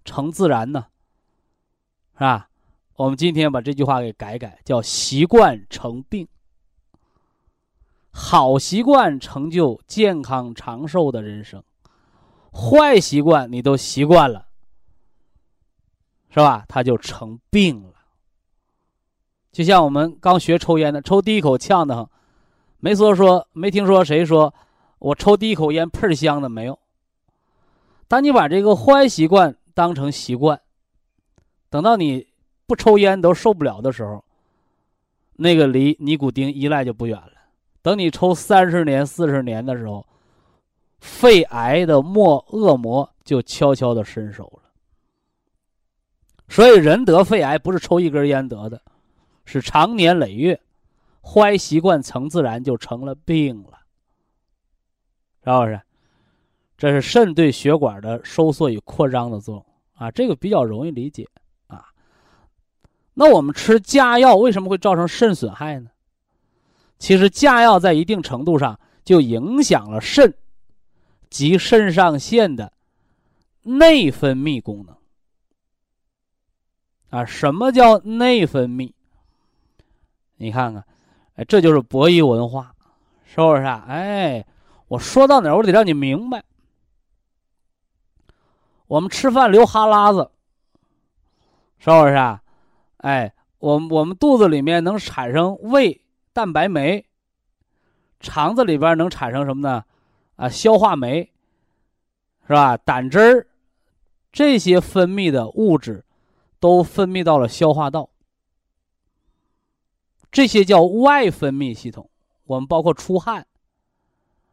[0.06, 0.86] 成自然呢？
[2.14, 2.50] 是吧？
[2.98, 6.28] 我们今天把这句话给改改，叫习惯成病。
[8.22, 11.64] 好习惯成就健康长寿的人生，
[12.52, 14.48] 坏习惯你都习惯了，
[16.30, 16.66] 是吧？
[16.68, 17.94] 它就成病了。
[19.54, 22.10] 就像我们刚学抽烟的，抽第一口呛得慌，
[22.80, 24.54] 没说说没听说谁说
[25.00, 26.78] 我抽第一口烟喷香的没有。
[28.10, 30.62] 当你把这个坏习惯当成习惯，
[31.70, 32.28] 等到你
[32.68, 34.26] 不抽烟都受不了的时候，
[35.38, 37.39] 那个离尼古丁依赖就不远了。
[37.90, 40.06] 等你抽三十年、四十年的时候，
[41.00, 44.70] 肺癌的末恶魔就悄悄的伸手了。
[46.48, 48.80] 所以人得肺癌不是抽一根烟得的。
[49.44, 50.62] 是长年累月，
[51.24, 53.80] 坏习惯成自然，就成了病了，
[55.44, 55.82] 是不是？
[56.78, 61.28] 这是肾对血管的收缩与扩张的作用啊，这个比较容易理解
[61.66, 61.88] 啊。
[63.16, 65.90] 那我们吃加药为什么会造成肾损害呢？
[67.00, 70.36] 其实加药在一定程度上就影响了肾
[71.30, 72.74] 及肾上腺的
[73.64, 74.96] 内分泌功能
[77.10, 77.26] 啊。
[77.26, 78.92] 什么叫内分泌？
[80.36, 80.86] 你看看，
[81.36, 82.76] 哎，这就是博弈文化，
[83.24, 83.86] 是不是啊？
[83.88, 84.46] 哎，
[84.88, 86.44] 我说到哪儿，我得让你明白。
[88.88, 90.32] 我们吃饭流哈喇子，
[91.78, 92.42] 是不是啊？
[92.98, 96.02] 哎，我我们肚子里面能产生胃
[96.34, 97.06] 蛋白酶，
[98.20, 99.84] 肠子里边能产生什么呢？
[100.36, 101.32] 啊，消化酶，
[102.48, 102.78] 是吧？
[102.78, 103.48] 胆汁儿，
[104.32, 106.06] 这些分泌的物质，
[106.60, 108.10] 都分泌到了消化道。
[110.32, 112.10] 这些叫外分泌系统，
[112.46, 113.48] 我们包括出汗、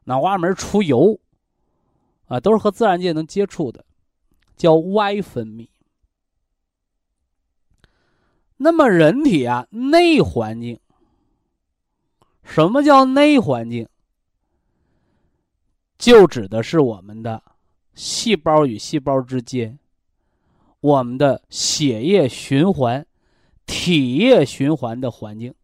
[0.04, 1.20] 脑瓜门出油，
[2.26, 3.84] 啊，都是和自然界能接触的，
[4.56, 5.68] 叫外分泌。
[8.56, 10.80] 那么人体啊，内环境，
[12.46, 13.86] 什么叫内环境？
[15.98, 17.42] 就指的是我们的
[17.94, 19.78] 细胞与细胞之间，
[20.80, 23.06] 我们的血液循环、
[23.66, 25.54] 体液循环的环境。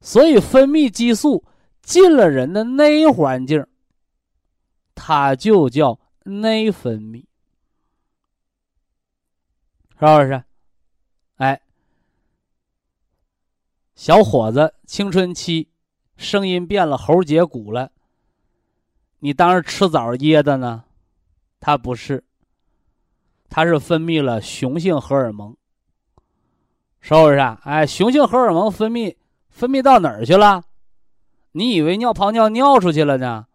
[0.00, 1.44] 所以，分泌激素
[1.82, 3.66] 进了人的内环境，
[4.94, 7.24] 它就叫内分泌，
[9.98, 10.44] 是不是？
[11.36, 11.60] 哎，
[13.98, 15.66] 小伙子青春期，
[16.16, 17.90] 声音变了，喉结鼓了，
[19.18, 20.84] 你当时吃枣噎的呢？
[21.58, 22.22] 他不是，
[23.50, 25.56] 他是分泌了雄性荷尔蒙，
[27.00, 27.60] 是不是啊？
[27.64, 29.16] 哎，雄性荷尔蒙分泌。
[29.48, 30.62] 分泌到哪儿去了？
[31.50, 33.48] 你以为尿泡尿尿出去了呢？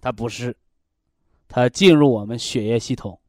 [0.00, 0.56] 他不是，
[1.48, 3.20] 他进入我们血液系统。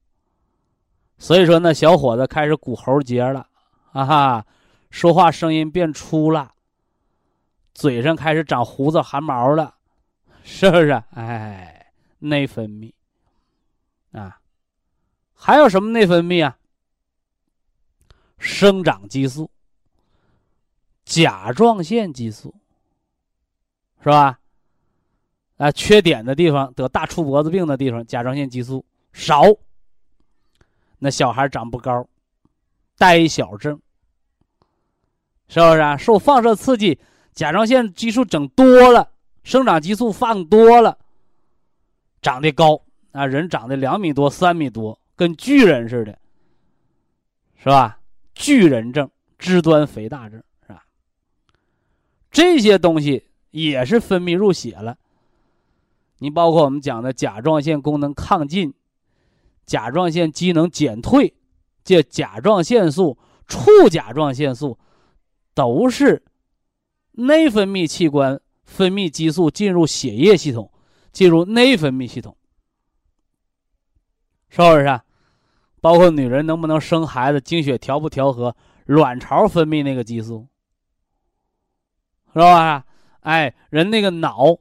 [1.18, 3.50] 所以说，那小伙子开始鼓喉结了，
[3.92, 4.46] 啊哈，
[4.90, 6.54] 说话声音变粗了，
[7.74, 9.76] 嘴上开始长胡子汗毛了，
[10.44, 10.92] 是不是？
[11.12, 12.94] 哎，内分泌
[14.12, 14.40] 啊，
[15.34, 16.58] 还有什么内分泌啊？
[18.40, 19.50] 生长激素、
[21.04, 22.56] 甲状腺激素，
[24.00, 24.40] 是吧？
[25.58, 29.44] 啊，缺点的地方，得大粗脖子病的地方，甲状腺激素少。
[31.00, 32.08] 那小孩长不高，
[32.98, 33.80] 呆小症，
[35.48, 35.98] 是不是啊？
[35.98, 37.00] 受放射刺激，
[37.34, 39.12] 甲状腺激素整多了，
[39.44, 40.98] 生长激素放多了，
[42.22, 42.82] 长得高
[43.12, 46.18] 啊，人长得两米多、三米多，跟巨人似的，
[47.58, 48.00] 是吧？
[48.34, 50.84] 巨人症、肢端肥大症，是吧？
[52.32, 54.98] 这些东西也是分泌入血了。
[56.20, 58.74] 你包括我们讲的甲状腺功能亢进。
[59.66, 61.36] 甲状腺机能减退，
[61.84, 63.18] 这甲状腺素、
[63.50, 64.80] 促甲状腺素，
[65.58, 66.24] 都是
[67.14, 70.72] 内分泌器官分泌激素进入血液系统，
[71.12, 72.38] 进入内分泌系统，
[74.50, 74.86] 是不是？
[74.86, 75.04] 啊？
[75.82, 80.48] 包括女人能不能生孩子，经血调不调和，卵巢分泌那个激素，
[82.34, 82.86] 是吧？
[83.22, 84.60] 哎，人那个脑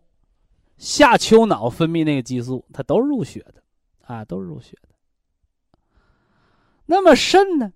[0.79, 3.63] 下丘脑分泌那个激素，它都是入血的，
[4.01, 4.89] 啊，都是入血的。
[6.87, 7.71] 那么肾呢？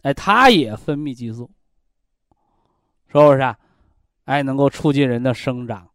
[0.00, 1.50] 哎，它也分泌激素，
[3.22, 3.40] 是不是？
[3.42, 3.58] 啊？
[4.24, 5.88] 哎，能够促进人的生长、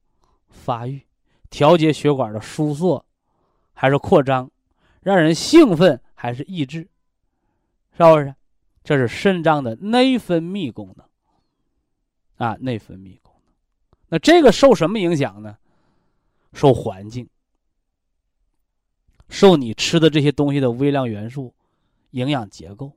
[0.50, 1.06] 发育，
[1.50, 3.06] 调节血管的收缩
[3.74, 4.50] 还是扩张，
[5.02, 6.88] 让人兴奋还是抑制，
[7.98, 8.34] 是不是？
[8.84, 13.54] 这是肾脏的内分泌功能啊，内分泌功能。
[14.08, 15.58] 那这个受什么影响呢？
[16.54, 17.30] 受环境，
[19.30, 21.54] 受你吃的这些东西的微量元素。
[22.12, 22.92] 营养结构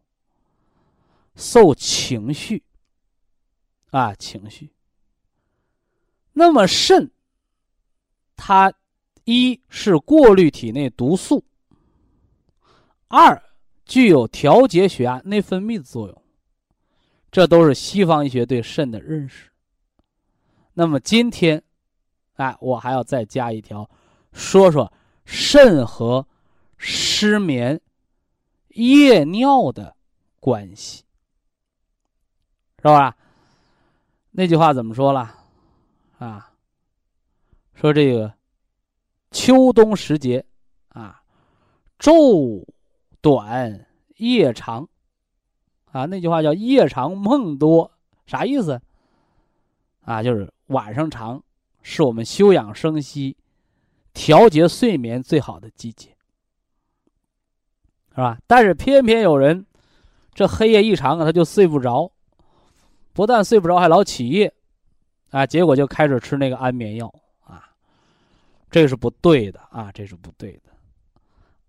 [1.37, 2.65] 受情绪
[3.99, 4.71] 啊情绪。
[6.33, 7.11] 那么肾，
[8.35, 8.73] 它
[9.25, 11.45] 一是过滤体内毒素，
[13.07, 13.41] 二
[13.85, 16.23] 具有调节血压、内分泌的作用。
[17.31, 19.51] 这都是西方医学对肾的认识。
[20.73, 21.63] 那么今天，
[22.35, 23.89] 哎，我还要再加一条，
[24.33, 24.93] 说说
[25.25, 26.27] 肾和
[26.77, 27.81] 失眠。
[28.71, 29.95] 夜尿的
[30.41, 31.05] 关系，
[32.79, 33.17] 是吧？
[34.37, 35.33] 那句话怎么说了？
[36.19, 36.53] 啊，
[37.73, 38.35] 说这个
[39.31, 40.45] 秋冬时节
[40.89, 41.23] 啊，
[42.01, 42.67] 昼
[43.21, 44.89] 短夜长
[45.93, 46.07] 啊。
[46.07, 47.93] 那句话叫夜长梦多，
[48.27, 48.83] 啥意思？
[50.01, 51.41] 啊，就是晚上长，
[51.83, 53.37] 是我们休养生息、
[54.13, 56.17] 调节睡眠最好的季节。
[58.11, 58.37] 是吧？
[58.49, 59.65] 但是偏偏有人，
[60.35, 62.11] 这黑夜一长啊，他就睡不着，
[63.15, 64.53] 不但睡不着，还老起夜，
[65.31, 67.07] 啊，结果就开始吃那个安眠药
[67.45, 67.65] 啊，
[68.71, 70.63] 这是不对的啊，这是不对的。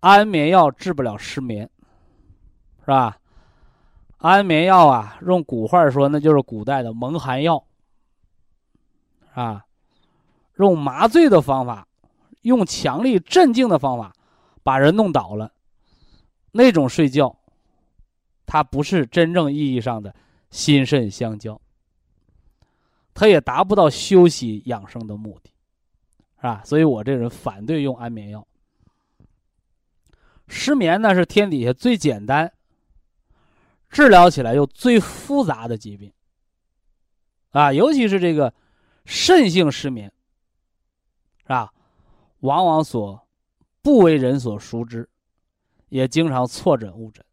[0.00, 1.70] 安眠药治不了失眠，
[2.80, 3.16] 是吧？
[4.18, 7.64] 安眠药啊，用古话说，那就是古代的蒙汗药，
[9.32, 9.64] 啊，
[10.56, 11.86] 用麻醉的方法，
[12.42, 14.12] 用强力镇静的方法，
[14.62, 15.52] 把人弄倒了。
[16.50, 17.36] 那种睡觉，
[18.46, 20.14] 它不是真正意义上的
[20.50, 21.60] 心肾相交，
[23.14, 25.50] 它也达不到休息养生的目的，
[26.36, 26.62] 是吧？
[26.64, 28.46] 所以我这人反对用安眠药。
[30.48, 32.52] 失眠呢是天底下最简单、
[33.90, 36.12] 治疗起来又最复杂的疾病，
[37.50, 38.54] 啊，尤其是这个
[39.04, 40.12] 肾性失眠，
[41.42, 41.72] 是吧？
[42.40, 43.26] 往往所
[43.82, 45.08] 不为人所熟知。
[45.88, 47.24] 也经常错诊误诊，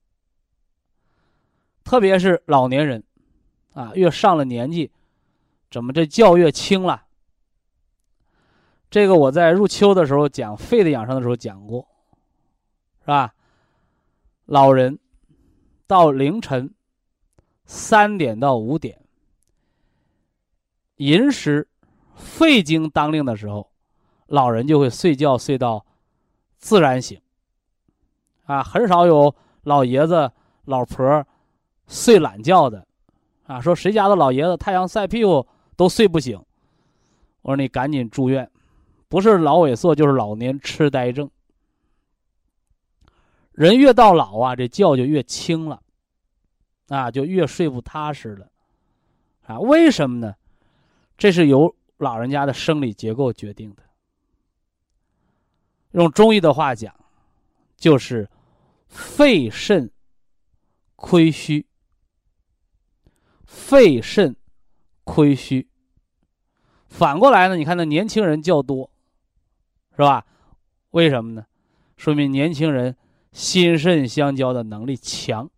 [1.84, 3.04] 特别是老年人，
[3.74, 4.91] 啊，越上了年纪，
[5.70, 7.03] 怎么这觉越轻了？
[8.89, 11.88] 这个我在入秋的时候讲肺的养生的时候讲过，
[13.01, 13.34] 是吧？
[14.45, 14.99] 老人
[15.88, 16.74] 到凌晨
[17.66, 19.01] 三点到五点，
[20.97, 21.68] 寅时
[22.16, 23.72] 肺经当令的时候，
[24.28, 25.86] 老人就会睡觉睡到
[26.57, 27.20] 自然醒。
[28.45, 29.34] 啊，很少有
[29.64, 30.32] 老爷子、
[30.66, 31.26] 老婆儿
[31.88, 32.86] 睡懒觉的，
[33.45, 36.38] 啊，说谁家的老爷子太阳晒屁股都睡不醒，
[37.41, 38.49] 我说你赶紧住院，
[39.07, 41.29] 不是脑萎缩就是老年痴呆症。
[43.51, 45.81] 人越到老啊，这觉就越轻了，
[46.88, 48.49] 啊，就越睡不踏实了，
[49.45, 50.36] 啊，为什么呢？
[51.17, 53.84] 这是由老人家的生理结构决定的。
[55.91, 56.93] 用中医的话讲。
[57.75, 58.29] 就是
[58.88, 59.91] 肺肾
[60.95, 61.65] 亏虚，
[63.54, 64.36] 肺肾
[65.04, 65.70] 亏虚。
[66.88, 68.89] 反过来呢，你看那年轻人较多，
[69.91, 70.26] 是吧？
[70.89, 71.45] 为什么呢？
[71.95, 72.97] 说明年轻人
[73.32, 75.49] 心肾相交的能力强，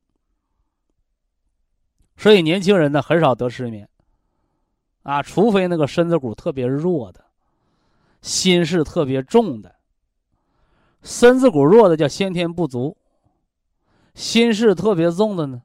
[2.18, 3.88] 所以年轻人呢很少得失眠。
[5.04, 7.26] 啊，除非那个身子骨特别弱的，
[8.22, 9.76] 心事特别重的，
[11.02, 12.98] 身子骨弱的叫先天不足，
[14.14, 15.62] 心事特别重的呢，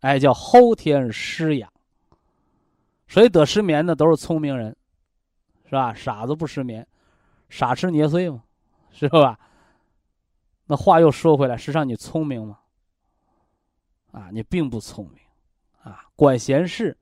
[0.00, 1.72] 哎，叫后天失养。
[3.08, 4.76] 所以得失眠的都是聪明人，
[5.64, 5.94] 是吧？
[5.94, 6.86] 傻子不失眠，
[7.48, 8.42] 傻吃捏碎嘛，
[8.90, 9.38] 是吧？
[10.66, 12.58] 那话又说回来，实际上你聪明吗？
[14.10, 15.22] 啊，你并不聪明，
[15.82, 16.96] 啊，管闲事。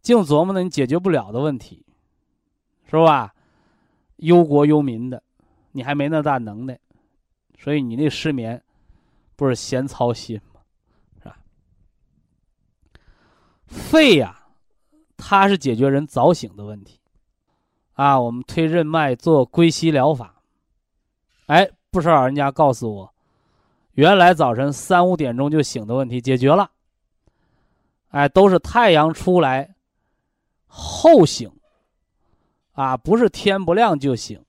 [0.00, 1.84] 净琢磨那你解决不了的问题，
[2.86, 3.34] 是吧？
[4.16, 5.20] 忧国忧民的，
[5.72, 6.78] 你还没那大能耐，
[7.58, 8.62] 所以你那失眠，
[9.34, 10.60] 不是闲操心吗？
[11.20, 11.38] 是吧？
[13.72, 14.46] 肺呀，
[15.16, 17.00] 它是解决人早醒的问题，
[17.94, 20.42] 啊，我们推任脉做归息疗法，
[21.46, 23.14] 哎，不少老人家告诉我，
[23.94, 26.70] 原来早晨三五点钟就醒的问题解决了，
[28.10, 29.74] 哎，都是太阳出来。
[30.74, 31.52] 后醒，
[32.72, 34.42] 啊，不是天不亮就醒，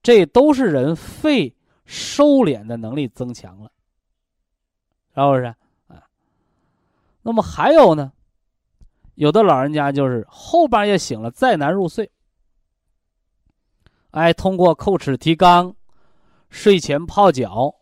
[0.00, 3.72] 这都是人肺收敛的能力增强了，
[5.14, 5.54] 是不是？
[7.22, 8.12] 那么还有呢，
[9.14, 12.10] 有的老人家就是后半夜醒了再难入睡，
[14.12, 15.74] 哎，通过叩齿提肛、
[16.48, 17.74] 睡前泡脚、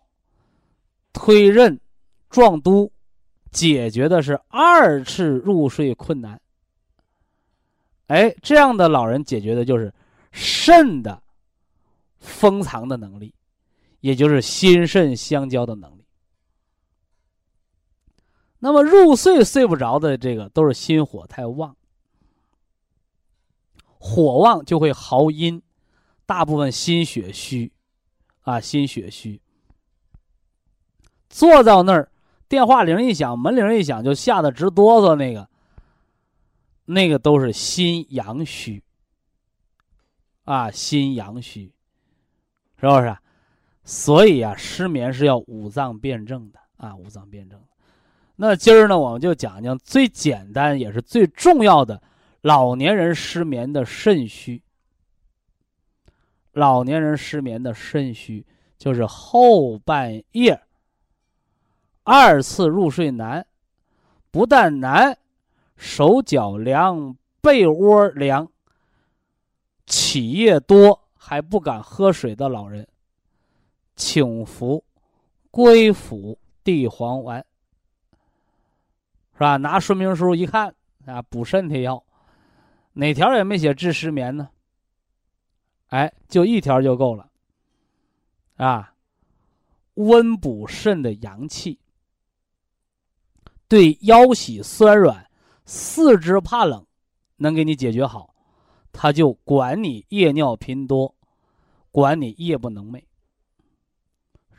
[1.12, 1.78] 推任、
[2.30, 2.91] 壮督，
[3.51, 6.41] 解决的是二次入睡困难。
[8.09, 9.93] 哎，这样的老人解决的就是
[10.32, 11.22] 肾的
[12.18, 13.34] 封藏的能力，
[14.01, 16.05] 也就是心肾相交的能力。
[18.67, 21.77] 那么入睡睡不着的这个都是心火太旺，
[23.97, 25.62] 火旺就会耗阴，
[26.27, 27.71] 大部分心血虚，
[28.41, 29.41] 啊，心血虚。
[31.31, 32.11] 坐到那儿，
[32.49, 35.49] 电话铃一响，门铃一响，就吓得直哆嗦那个。
[36.87, 38.83] 那个都是心阳虚，
[40.43, 41.73] 啊，心阳虚，
[42.81, 43.17] 是不是？
[43.85, 47.62] 所以啊，失眠是要五脏辩证的啊，五脏辩证。
[48.37, 52.01] 那今儿呢，我们就讲讲最简单也是最重要的
[52.43, 54.62] 老年人失眠的肾虚。
[56.53, 58.47] 老年人失眠的肾虚，
[58.78, 60.61] 就是后半夜
[62.03, 63.47] 二次入睡难，
[64.30, 65.18] 不但难。
[65.76, 68.51] 手脚凉，被窝凉，
[69.84, 72.89] 起夜多还不敢喝水的老人，
[73.95, 74.82] 请服
[75.51, 77.45] 归附地黄丸，
[79.37, 79.57] 是吧？
[79.57, 80.74] 拿说明书一看
[81.05, 82.03] 啊，补肾的药，
[82.95, 84.49] 哪条也没写治失眠呢？
[85.89, 87.30] 哎，就一条就够了，
[88.57, 88.95] 啊，
[89.95, 91.78] 温补肾的阳气，
[93.68, 95.24] 对腰膝酸软。
[95.68, 96.87] 四肢怕冷，
[97.39, 98.32] 能给你解决好，
[98.93, 101.12] 他就管你夜尿频多，
[101.91, 103.03] 管你夜不能寐。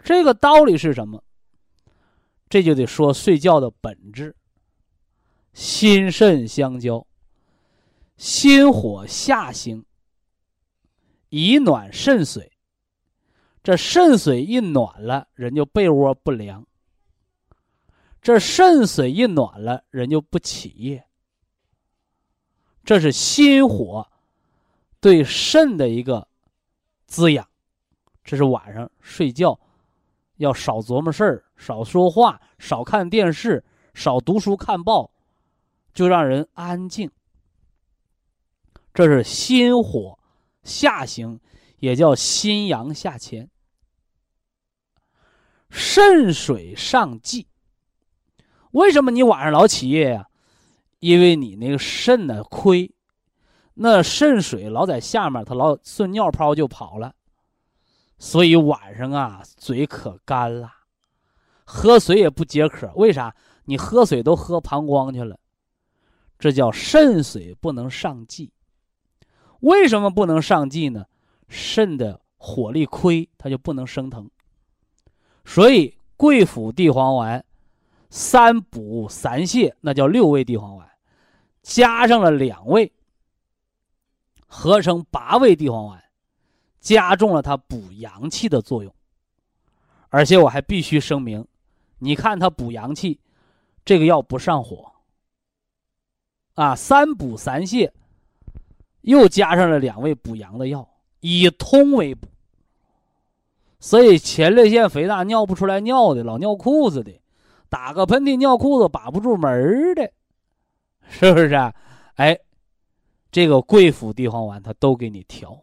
[0.04, 1.24] 这个道理是什么？
[2.50, 4.36] 这就得说睡觉的本质。
[5.54, 7.06] 心肾相交，
[8.16, 9.86] 心火下行，
[11.30, 12.52] 以暖肾水。
[13.64, 16.66] 这肾水一暖了，人就被窝不凉。
[18.22, 21.06] 这肾水一暖了，人就不起夜。
[22.84, 24.10] 这是心火
[25.02, 26.28] 对肾的一个
[27.06, 27.46] 滋养。
[28.24, 29.60] 这是晚上睡觉
[30.38, 35.12] 要少琢磨事儿、少说话、少看电视、少读书看报，
[35.98, 37.10] 就让人安静。
[38.94, 40.20] 这是心火
[40.62, 41.40] 下行，
[41.80, 43.50] 也叫心阳下潜。
[45.72, 47.48] 肾水上济。
[48.74, 50.28] 为什么你晚上老起夜呀？
[51.00, 52.94] 因为你那个肾呢亏，
[53.74, 57.16] 那肾水老在下面，它老顺尿泡就跑了，
[58.20, 60.72] 所以晚上啊嘴可干了，
[61.66, 62.94] 喝水也不解渴。
[62.98, 63.36] 为啥？
[63.66, 65.40] 你喝水都喝膀胱去了，
[66.38, 68.52] 这叫肾水不能上济。
[69.60, 71.06] 为什么不能上济呢？
[71.48, 74.30] 肾的火力亏，它就不能升腾。
[75.46, 77.44] 所以桂附地黄丸。
[78.10, 80.90] 三补三泻，那叫六味地黄丸，
[81.62, 82.90] 加上了两味，
[84.48, 86.02] 合成八味地黄丸，
[86.80, 88.96] 加重了它补阳气的作用，
[90.08, 91.46] 而且我还必须声明，
[92.00, 93.20] 你看它补阳气，
[93.84, 94.90] 这个药不上火。
[96.58, 97.92] 啊，三补三泻，
[99.02, 100.90] 又加上了两味补阳的药，
[101.20, 102.28] 以通为补。
[103.80, 107.22] 所以前列腺肥大、尿不出来尿的、老尿裤子的，
[107.70, 110.12] 打个喷嚏尿裤子把不住门的，
[111.08, 111.54] 是不是？
[111.54, 111.72] 啊？
[112.16, 112.40] 哎，
[113.30, 115.62] 这个桂附地黄丸它都给你调。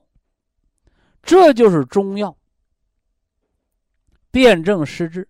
[1.25, 2.37] 这就是中药，
[4.31, 5.29] 辨证施治，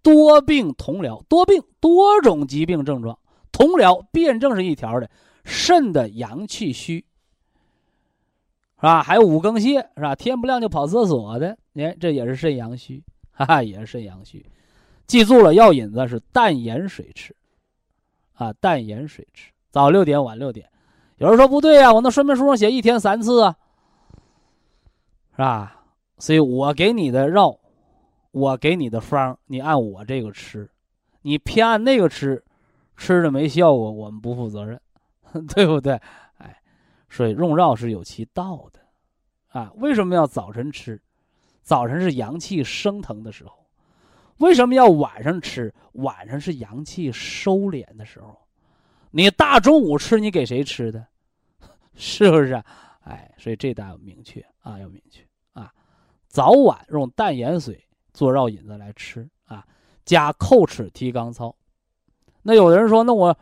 [0.00, 3.18] 多病同疗，多病多种疾病症状。
[3.60, 5.10] 同疗辩证是一条的，
[5.44, 7.04] 肾的阳气虚，
[8.76, 9.02] 是吧？
[9.02, 10.14] 还有五更泻，是吧？
[10.14, 14.46] 天不亮就跑厕所的，哎，这也是肾阳虚，哈哈，也是肾阳虚。
[15.06, 17.36] 记住了，药引子是淡盐水吃，
[18.32, 20.66] 啊，淡盐水吃，早六点晚六点。
[21.18, 23.58] 有人说不对呀，我那说明书上写一天三次啊，
[25.32, 25.84] 是吧？
[26.16, 27.58] 所以我给你的药，
[28.30, 30.70] 我给你的方，你按我这个吃，
[31.20, 32.42] 你偏按那个吃。
[33.00, 34.78] 吃了没效果，我们不负责任，
[35.48, 35.94] 对不对？
[36.36, 36.60] 哎，
[37.08, 41.00] 所以用药是有其道的，啊，为什么要早晨吃？
[41.62, 43.66] 早晨是阳气升腾的时候，
[44.36, 45.74] 为什么要晚上吃？
[45.92, 48.38] 晚上是阳气收敛的时候。
[49.12, 51.06] 你大中午吃，你给谁吃的？
[51.96, 52.62] 是不是？
[53.04, 55.72] 哎，所以这大要明确啊，要明确啊。
[56.28, 57.82] 早晚用淡盐水
[58.12, 59.66] 做药引子来吃啊，
[60.04, 61.56] 加叩齿提肛操。
[62.42, 63.36] 那有的人说，那我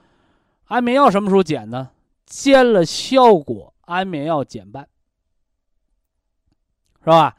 [0.66, 1.90] 安眠药什么时候减呢？
[2.26, 4.88] 见了效果，安眠药减半，
[7.00, 7.36] 是吧？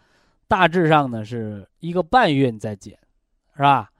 [0.47, 2.97] 大致上呢是一个半月你再减，
[3.55, 3.91] 是吧？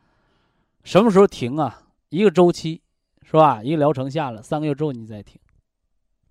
[0.84, 1.84] 什么时候停啊？
[2.10, 2.82] 一个周期，
[3.22, 3.62] 是吧？
[3.62, 5.39] 一个疗程下了三个月之后你再停。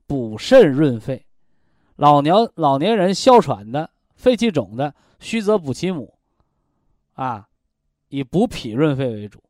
[0.09, 1.25] 补肾润肺，
[1.97, 6.19] 老年老年人哮喘的、肺气肿的，虚则补其母，
[7.13, 7.47] 啊，
[8.09, 9.41] 以补脾润肺为主，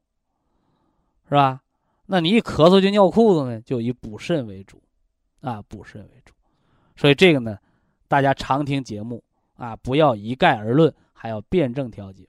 [1.28, 1.62] 是吧？
[2.10, 4.82] 那你一咳嗽就尿裤子呢，就以补肾为主，
[5.42, 6.32] 啊，补肾为主。
[6.96, 7.58] 所以这个呢，
[8.08, 9.22] 大家常听节目
[9.56, 12.26] 啊，不要一概而论，还要辩证调节。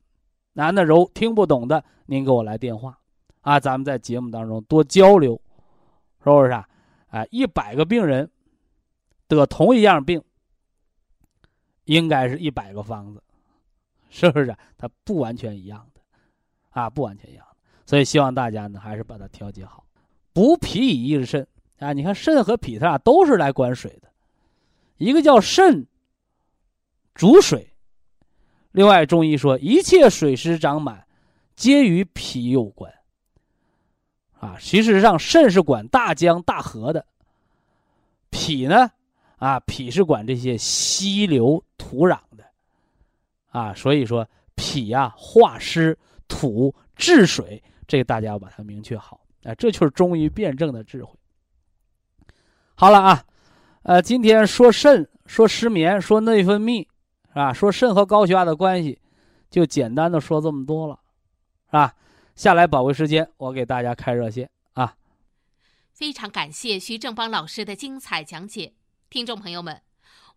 [0.51, 2.99] 男的柔听不懂的，您给我来电话，
[3.39, 5.41] 啊，咱们在节目当中多交流，
[6.21, 6.67] 是不是啊？
[7.07, 8.30] 啊，一百个病人
[9.30, 10.21] 得同一样病，
[11.86, 13.23] 应该是一百个方子，
[14.09, 14.53] 是不是？
[14.77, 16.01] 它不完全一样的，
[16.71, 17.45] 啊，不完全一样。
[17.90, 19.84] 所以希望大家呢，还是把它调节好。
[20.32, 21.48] 补脾以益肾
[21.80, 21.92] 啊！
[21.92, 24.08] 你看肾和脾，它俩都是来管水的。
[24.98, 25.88] 一个叫肾
[27.16, 27.74] 主水，
[28.74, 31.04] 另外中医说一切水湿长满，
[31.56, 32.94] 皆与脾有关。
[34.40, 37.04] 啊，其实上肾是管大江大河的，
[38.30, 38.92] 脾呢，
[39.38, 42.46] 啊，脾是管这些溪流土壤的。
[43.50, 47.64] 啊，所以说脾呀，化湿土治水。
[47.90, 51.12] 这个大家要把它明确好，哎，这就是中医辩证的智慧。
[52.76, 53.24] 好了啊，
[53.82, 56.84] 呃，今天说肾，说失眠，说内分泌，
[57.30, 57.52] 是吧？
[57.52, 59.02] 说肾和高血压的关系，
[59.50, 61.00] 就简单的说这么多了，
[61.66, 61.96] 是吧？
[62.36, 64.96] 下来宝贵时间，我给大家开热线啊。
[65.92, 68.74] 非常感谢徐正邦老师的精彩讲解，
[69.10, 69.82] 听众朋友们。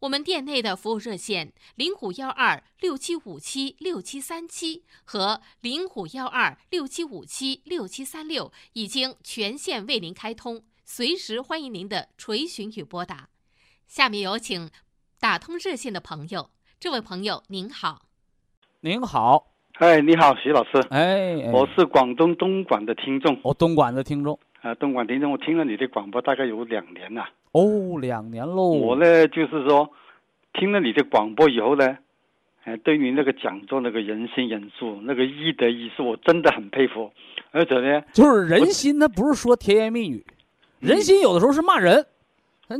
[0.02, 13.28] 我们店内的服务热线零五幺二六七五七六七三七和零五幺二六七五七六七三六已经全线为您开通，随时欢迎您的垂询与拨打。
[13.86, 14.70] 下面有请
[15.20, 16.50] 打通热线的朋友，
[16.80, 18.02] 这位朋友您好，
[18.80, 27.24] 您好，哎，你好，徐老师，哎，我是广东东莞的听众，哦，东莞的听众，啊，东莞听众，我听了你的广播大概有两年了。
[27.52, 28.70] 哦，两年喽。
[28.70, 29.90] 我呢，就是说，
[30.54, 31.98] 听了你的广播以后呢，
[32.64, 37.10] 哎，对你那个讲座那个人心仁术，那个医德医术，我真的很佩服。
[37.50, 40.24] 而且呢，就是人心，他不是说甜言蜜语，
[40.80, 42.06] 人心有的时候是骂人，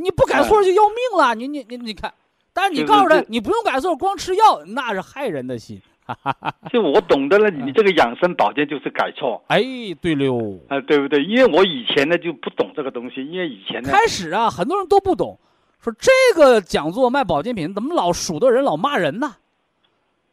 [0.01, 1.35] 你不改错就要命了。
[1.35, 2.11] 你你你你看，
[2.51, 5.79] 但是你告诉他，你不用改错，光吃药，那是害人的心。
[6.71, 9.43] 就我懂得了，你这个养生保健就是改错。
[9.47, 9.61] 哎，
[10.01, 11.23] 对了，啊，对不对？
[11.23, 15.39] 因为我以前呢就不懂这个东西，因为以前呢开始啊，很多人都不懂，
[15.79, 19.35] 说这个讲座卖保健品，怎么老数的人老骂人呢？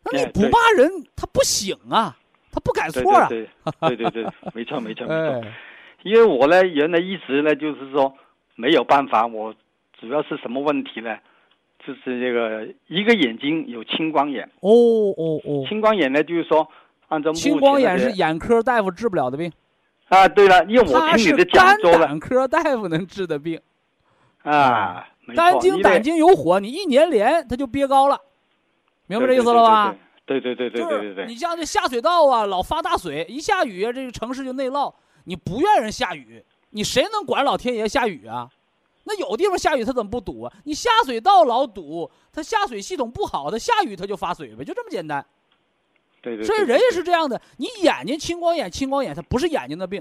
[0.05, 2.17] 那你不骂人，他不醒啊，
[2.51, 3.29] 他不改错啊。
[3.29, 3.49] 对
[3.81, 5.43] 对对对，没错没错没错。
[6.03, 8.15] 因为我呢，原来一直呢就是说
[8.57, 9.55] 没有办法，我
[10.01, 11.15] 主要是什么问题呢？
[11.87, 14.71] 就是这个一个眼睛有青光眼哦
[15.17, 16.69] 哦哦，青光眼呢，就是说
[17.09, 19.51] 按照青光眼是眼科大夫治不了的病
[20.09, 20.29] 啊。
[20.29, 23.61] 对了，因为我听你的讲座了，胆科大夫能治的病
[24.43, 25.07] 啊。
[25.37, 28.21] 肝经胆经有火，你一粘连它就憋高了，
[29.07, 29.97] 明白这意思了吧？
[30.27, 31.27] 对对对对对对对。
[31.27, 34.93] 你像这下水道啊，老发大水，一下雨啊，这个城市就内涝。
[35.25, 38.49] 你不愿人下雨，你谁能管老天爷下雨啊？
[39.13, 40.53] 那有地方下雨，它怎么不堵啊？
[40.63, 45.25] 你下水道老堵，它下水系统不好，它下雨它就发水呗，就这么简单。
[46.23, 46.45] 对对。
[46.47, 50.01] 所以人也是这样的，你眼睛青光眼，青光眼它不是眼睛的病，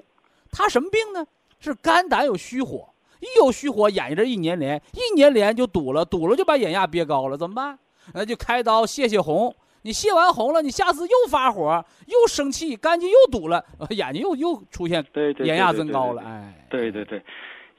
[0.52, 1.26] 它什么病呢？
[1.60, 2.88] 是肝胆有虚火，
[3.20, 7.80] 一有虚火，眼睛这一粘连，一粘连就堵了，堵了就把眼压憋高了，怎么办？
[8.14, 9.56] 那就开刀泄泄洪。
[9.82, 15.06] 你泄完洪了，你下次又发火，又生气，肝经又堵了，眼睛又又出现
[15.40, 16.22] 眼压增高了。
[16.22, 17.24] 哎，对对对，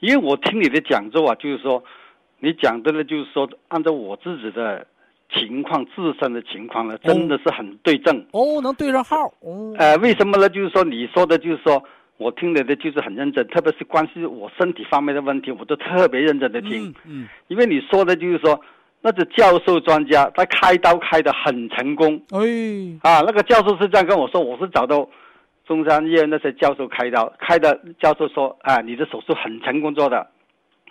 [0.01, 1.83] 因为我听你的讲座啊，就是说，
[2.41, 4.87] 你讲的呢，就是说，按照我自己的
[5.33, 8.27] 情况自身的情况呢，真的是很对症。
[8.33, 9.33] 哦，能对上号。
[9.41, 9.75] 哦。
[9.79, 10.49] 呃，为什么呢？
[10.49, 11.83] 就是说，你说的，就是说
[12.17, 16.89] 我听你的就是很认真，特别是关系我身体方面的问题，我都特别认真的听。
[16.89, 17.29] 嗯嗯。
[17.49, 18.61] 因为你说的就是说。
[19.03, 22.21] 那是教授专家，他开刀开的很成功。
[22.33, 22.39] 哎，
[23.01, 25.09] 啊，那个教授是这样跟我说，我是找到
[25.71, 27.81] 中山医院那些教授开刀开的。
[28.01, 30.27] 教授说，啊，你的手术很成功做的，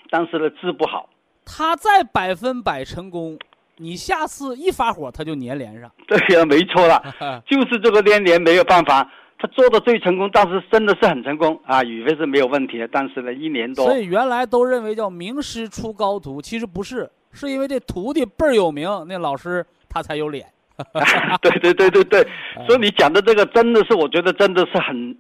[0.10, 1.10] 但是呢治不好。
[1.46, 3.38] 他再百分百成功，
[3.76, 5.92] 你下次一发火他就粘连上。
[6.08, 7.04] 对呀，没错了，
[7.46, 9.06] 就是这个粘连没有办法。
[9.38, 12.88] 他做的最成功，但是真的是很成功啊，以为是没有问题的。
[12.90, 13.86] 但是呢，一年多。
[13.86, 17.10] 所以原来都认为叫名师出高徒，其实不是。
[17.32, 20.46] 是因为这徒弟倍儿有名，那老师他才有脸。
[21.42, 22.28] 对对对对对，
[22.66, 25.18] 所以你讲的这个真的是，我觉得真的是很，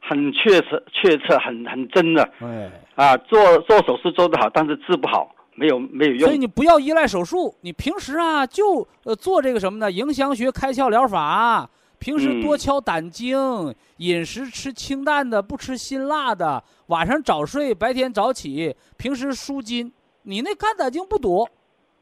[0.00, 2.22] 很确实、确切、很很真的。
[2.40, 6.20] 哎，啊，做做手术做得好，但是治不好，没有没有用。
[6.28, 9.90] 所以你不要依赖手术，你平时啊就呃做这个什么呢？
[9.90, 19.92] 迎香穴开窍疗法，平时多敲胆经，饮食吃清淡的，不吃辛辣的，晚上早睡，白天早起，平时舒筋。
[20.22, 21.48] 你那肝胆经不堵，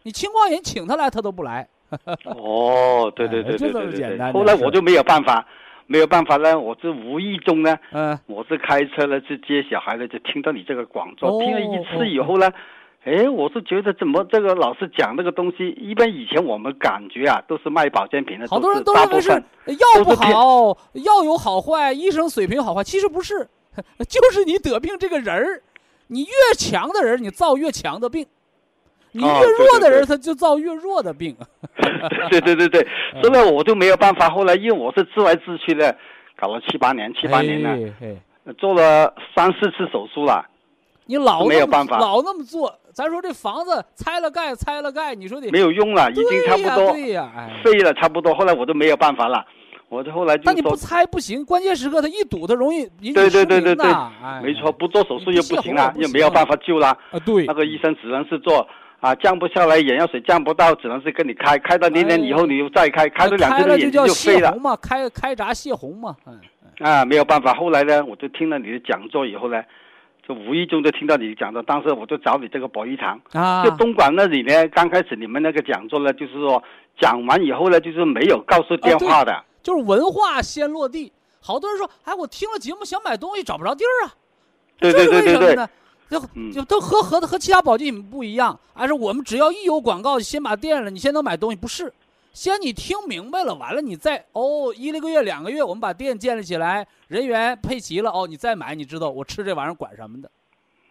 [0.03, 1.68] 你青光眼请他来他都不来。
[2.24, 4.32] 哦，对对对对对对。
[4.32, 5.47] 后来我就没有办法，
[5.86, 12.51] 没有办法呢，我是无意中呢，嗯，我是开车呢去接小孩呢，就听到你这个讲座，听了一次以后呢，
[13.05, 23.49] 哎，我是觉得怎么这个老师讲那个东西，一般以前我们感觉啊都是卖保健品的，好多人都认为是药不好，药有好坏，医生水平好坏，其实不是，
[24.09, 25.62] 就是你得病这个人儿。
[26.11, 28.24] 你越强的人，你造越强的病；
[29.12, 31.36] 你越弱的人，他就造越弱的病。
[32.30, 32.86] 对对对对，
[33.22, 34.28] 所以 我就没有办法。
[34.28, 35.96] 后来因为我是自来自去的，
[36.36, 40.44] 搞了七八年，七八年了，做了三四次手术了。
[41.06, 42.78] 你老没有办法，老那么做。
[42.92, 47.30] 咱说这房子拆了盖，拆了盖，你说得没有用了，已经差不多对呀，
[47.64, 48.34] 废了，差不多。
[48.34, 49.44] 后来我都没有办法了。
[49.88, 54.11] 我就后来就那你不拆不行，关键时刻他一堵，他容易引起失明的。
[54.42, 56.88] 没错，不做手术又不行了，又没有办法救了。
[56.88, 58.68] 啊，对，那个医生只能是做
[59.01, 64.57] 啊，降不下来，眼药水降不到，只能是跟你开，开到年年以后你又再开，开了两次眼睛就废了。
[64.57, 66.16] 嘛，开开闸泄洪嘛。
[66.26, 66.40] 嗯。
[66.80, 67.55] 啊，没有办法。
[67.55, 69.62] 后来呢，我就听了你的讲座以后呢，
[70.26, 76.62] 就无意中就听到你讲的，当时我就找你这个博医堂啊，就东莞那里呢，刚开始你们那个讲座呢，就是说
[77.01, 79.44] 讲完以后呢，就是没有告诉电话的。
[79.62, 84.14] 就是文化先落地，好多人说，哎，我听了节目想买东西找不着地儿啊，
[84.80, 85.68] 这是为什么呢？
[86.11, 86.20] 就
[86.52, 91.92] 就都和和和其他保健品不一样，而是我们只要一有广告，先把店了，你先能买东西，不是？
[92.32, 100.30] 先你听明白了，完了你再哦，一个月两个月，我们把店建立起来，人员配齐了，哦，你再买，你知道我吃这玩意儿管什么的？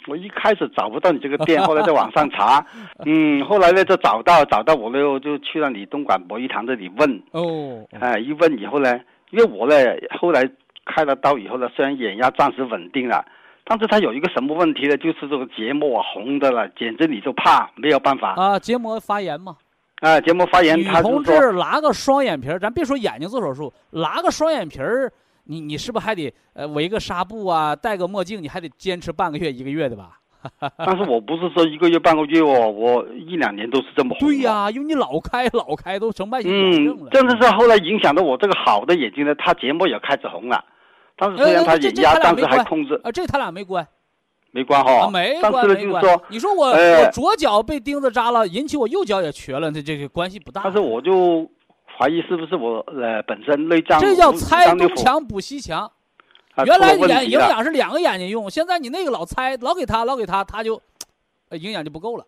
[0.10, 2.66] 我一开始找不到你这个店，后来在网上查，
[3.06, 9.00] 嗯，后来呢就找到，找到我呢就去了你东莞博医堂这里问，哦，哎，一问以后呢，
[9.32, 9.76] 因为我呢
[10.20, 10.50] 后来
[10.86, 13.26] 开了刀以后呢，虽然眼压暂时稳定了，
[13.68, 14.96] 但是他有一个什么问题呢？
[14.98, 19.58] 就是这个结膜啊红的了，简直你就怕，没有办法啊，结膜发炎嘛，
[20.00, 25.12] 啊，结膜发炎，女同志拉个双眼皮儿，咱别说眼睛做手术，拉个双眼皮儿。
[25.50, 28.44] 你你是不是还得呃围个纱布啊，戴个墨镜？
[28.44, 30.20] 你还得坚持半个月一个月的吧？
[30.78, 34.28] 但是我不是说一个月半个月哦，我一两年都是这么红。
[34.28, 37.10] 对呀，因为你老开老开都成慢性眼症了。
[37.12, 40.64] 真的是后来影响到我这个好的眼睛呢，它结膜也开始红了。
[41.18, 43.00] 但是虽然他眼压，当时还控制。
[43.04, 43.86] 啊，这他俩没关。
[44.52, 45.10] 没关哈。
[45.10, 46.20] 没关没关。
[46.30, 50.62] 你说我我左脚被钉子扎了，引起我右脚也瘸了，那这个关系不大。
[50.64, 51.50] 但是我就
[51.98, 54.00] 怀疑是不是我呃本身内脏。
[54.00, 55.92] 这叫拆东墙补西墙。
[56.66, 60.82] 原来眼营养是两个眼睛用，现在你那个老猜，老给他，老给他，他就，
[61.50, 62.26] 呃营养就不够了。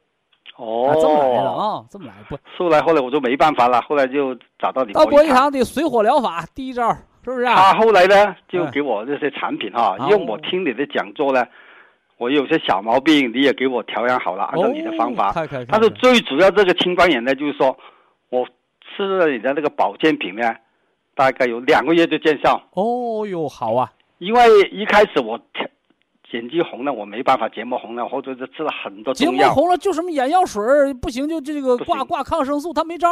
[0.55, 2.37] 哦，这么来的啊，这么来不？
[2.55, 4.93] 后来后来我就没办法了，后来就找到你。
[4.93, 7.45] 到博医堂的水火疗法第一招，是不是？
[7.45, 11.45] 他后来呢，就给我这些产品哈，因为我听你的讲座呢，
[12.17, 15.33] 我有些小毛病，你也给我调养好了，按照你的方法。
[15.67, 17.77] 但是最主要这个青光眼呢，就是说
[18.29, 18.47] 我
[18.95, 20.55] 吃了你的那个保健品呢，
[21.15, 22.61] 大概有两个月就见效。
[22.73, 23.91] 哦哟，好啊！
[24.17, 24.41] 因为
[24.71, 25.39] 一开始我
[26.31, 30.61] 眼睛红了，我没办法结膜红了，或者是吃了很多结膜红了就什么眼药水
[30.93, 33.07] 不行就这个挂挂抗生素，他没招。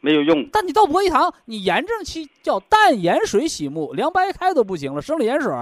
[0.00, 0.48] 没有用。
[0.52, 5.52] 但你到博一堂，你炎症期叫淡盐水洗目，凉白开都不行了，生理盐水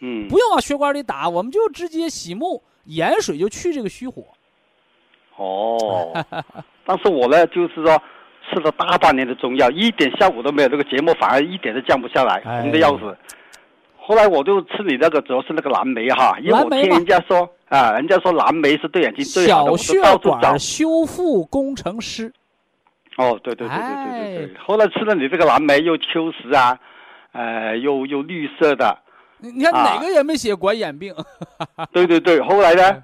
[0.00, 4.24] 嗯，不用往血管里打，我们就直接洗目，盐水就去这个虚火。
[5.36, 6.12] 哦，
[6.86, 8.02] 但是我呢，就是说
[8.48, 13.16] 吃了大半年的中药，一点效果都没有，这个结膜反而一点都降不下来，红的要死。
[13.98, 19.76] 后来我就吃你那个，主要是那个蓝莓哈，因为我听人家说啊，人家说蓝莓是对眼睛最好的。
[19.76, 22.32] 小血管修复工程师。
[23.20, 24.56] 哦，对对对对对对对。
[24.58, 26.78] 后来吃了你这个蓝莓，又秋实啊，
[27.32, 28.98] 呃，又又绿色的。
[29.38, 31.14] 你看哪个也没写管眼病。
[31.92, 33.02] 对对对，后来呢？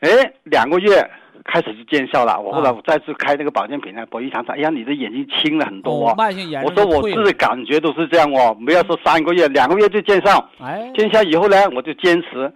[0.00, 0.08] 哎，
[0.44, 1.10] 两个月
[1.44, 2.40] 开始就见效了。
[2.40, 10.48] 我后来我再次开那个保健品呢，博一堂说：“哎呀，你的眼睛青了很多。”慢性眼我说我自己感觉都是这样哦，不要说三个月，两个月就见效。
[10.58, 12.50] 哎，见效以后呢，我就坚持。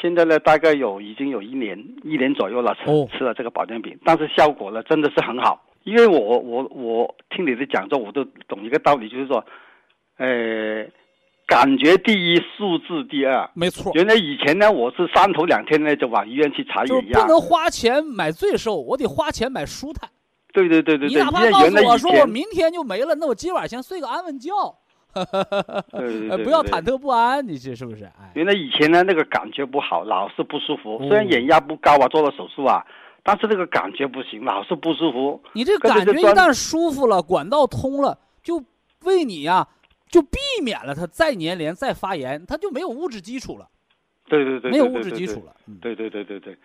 [0.00, 2.84] 现在呢，大概有已经有一年一年左右了，吃
[3.16, 5.62] 吃了这个保健品，但是效果呢，真的是很好。
[5.86, 9.44] 因为我我我听你的讲座，我都懂一个道理，就是说，
[10.16, 10.84] 呃，
[11.46, 13.48] 感觉第一，数字第二。
[13.54, 13.92] 没错。
[13.94, 17.20] 原来以前呢，我是三头两天呢就往医院去查眼压。
[17.20, 20.10] 不能花钱买罪受，我得花钱买舒坦。
[20.52, 21.14] 对对对对对。
[21.14, 24.52] 你哪怕告诉我说我明天就没了，那我今晚先睡个安稳觉。
[25.14, 25.24] 对
[26.00, 26.38] 对对。
[26.42, 28.06] 不要忐忑不安，你这是不是？
[28.06, 28.32] 哎。
[28.34, 30.98] 原来以前呢，那个感觉不好，老是不舒服。
[31.06, 32.84] 虽然眼压不高啊，做了手术啊。
[33.26, 35.42] 但是这个感觉不行，老是不舒服。
[35.52, 38.62] 你这感觉一旦舒服了，管道通了，就
[39.02, 39.66] 为你呀，
[40.08, 43.66] 就避免了它再粘连、再发炎，它就没有物质基础了。
[44.28, 45.54] 对对对，没有物质基础了。
[45.80, 46.56] 对对对对对，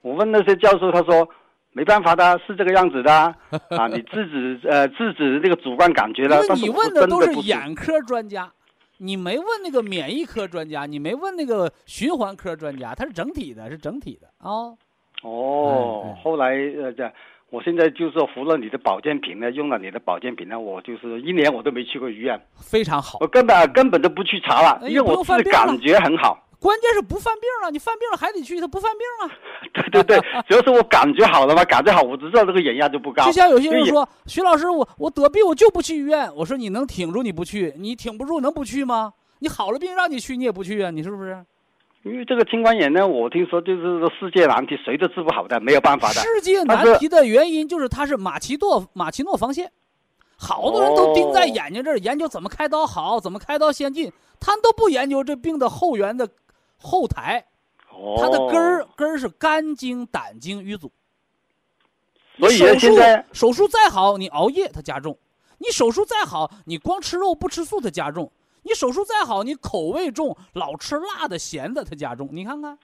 [0.00, 1.28] 我问那些教授，他说
[1.72, 3.12] 没办法的，是这个样子的
[3.76, 3.86] 啊。
[3.88, 8.50] 你自己呃自己那个主观感觉了，因为你问的都是眼科专家，
[8.98, 14.50] 你没问那个免疫科专家，你没问那个循环科专家，他是整体的，是整体的啊。
[14.50, 14.78] 哦，
[15.22, 17.12] 后来呃，这
[17.50, 26.42] 我现在就是服了你的保健品呢，用了你的保健品呢，我就是一年我都没去过医院，非常好，我根本根本都不去查了，因为我自己感觉很好。
[26.58, 29.90] 关键是不犯病了，你犯病了还得去，他不犯病啊。
[29.92, 33.24] 对 对对， 主要是我感觉好了嘛，感觉好，我知道这个眼压就不高。
[33.26, 39.12] 就像有些人说，徐老师，我我得病我就不去医院，我说你能挺住你不去，你挺不住能不去吗？
[39.40, 41.44] 你好了病让你去你也不去啊，你是不是？
[42.06, 46.20] 因为这个青光眼呢，我听说就是说世界难题，谁都治不好的，没有办法的。
[46.20, 49.72] 世界难题的原因就是它是马奇诺马奇诺防线，
[50.36, 56.28] 好多人都盯在眼睛这儿研究怎么开刀好，怎么开刀先进，他都不研究这病的后缘的
[56.76, 57.44] 后台，
[58.20, 60.92] 它的根儿根儿是肝经、胆经淤阻。
[62.38, 65.12] 所以现在手术再好，你熬夜它加重；
[65.58, 68.30] 你手术再好，你光吃肉不吃素它加重。
[68.66, 72.28] 你手术再好，你口味重，老吃辣的、咸的，它加重。
[72.32, 72.76] 你看看，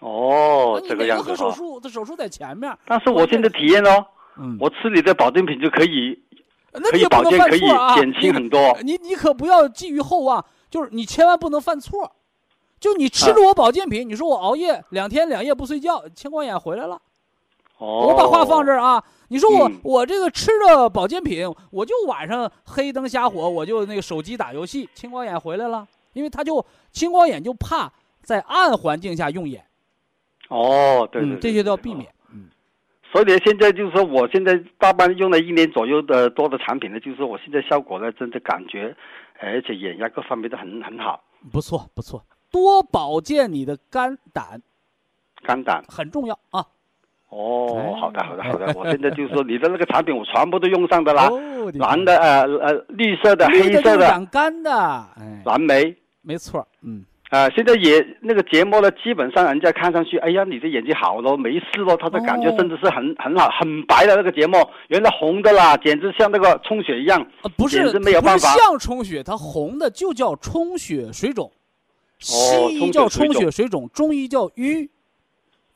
[0.00, 1.36] 哦，这个样子。
[1.36, 2.74] 手术，这手术在前面。
[2.86, 4.06] 但是我现在体验哦，
[4.38, 6.18] 嗯，我吃你的保健品就可以，
[6.90, 7.60] 可以保健，可以
[7.94, 8.78] 减轻很多。
[8.82, 12.10] 你你可不要寄予厚望，就是你千万不能犯错。
[12.80, 17.00] 就你吃着我保健品，你说我熬夜两天两夜不睡觉，青光眼回来了。
[17.78, 19.02] 哦，我把话放这儿啊。
[19.28, 25.86] 你说我我这个吃着保健品，我就晚上黑灯瞎火，我就那个手机打游戏，青光眼回来了。
[26.12, 29.62] 因为他就青光眼就怕在暗环境下用眼。
[30.48, 32.10] 哦，对对，这些都要避免。
[32.32, 32.48] 嗯，
[33.12, 38.96] 所以现在就是说，我现在大半用了一年左右的多的产品呢，就是我现在效果呢，真的感觉，
[39.40, 41.22] 而且眼压各方面都很很好。
[41.52, 44.62] 不错不错，多保健你的肝胆，
[45.42, 46.64] 肝胆很重要啊。
[47.28, 48.72] 哦，好的，好的，好的。
[48.76, 51.28] 我现在就是说，你的那个产品我全部都用上的啦，
[51.74, 54.70] 蓝的，呃呃，绿色的，黑色的，养肝的，
[55.44, 64.58] 蓝莓，没错，嗯，啊，现在也那个结膜呢，基本上人家看上去，哎呀，你的眼睛好了，没事了，他的感觉甚至是很很好，很白的那个结膜，
[64.88, 71.50] 原来红的啦，简直像那个充血一样，不是，没有办法，像充血，它红的就叫充血水肿，
[72.20, 74.88] 西医叫充血水肿，中医叫瘀。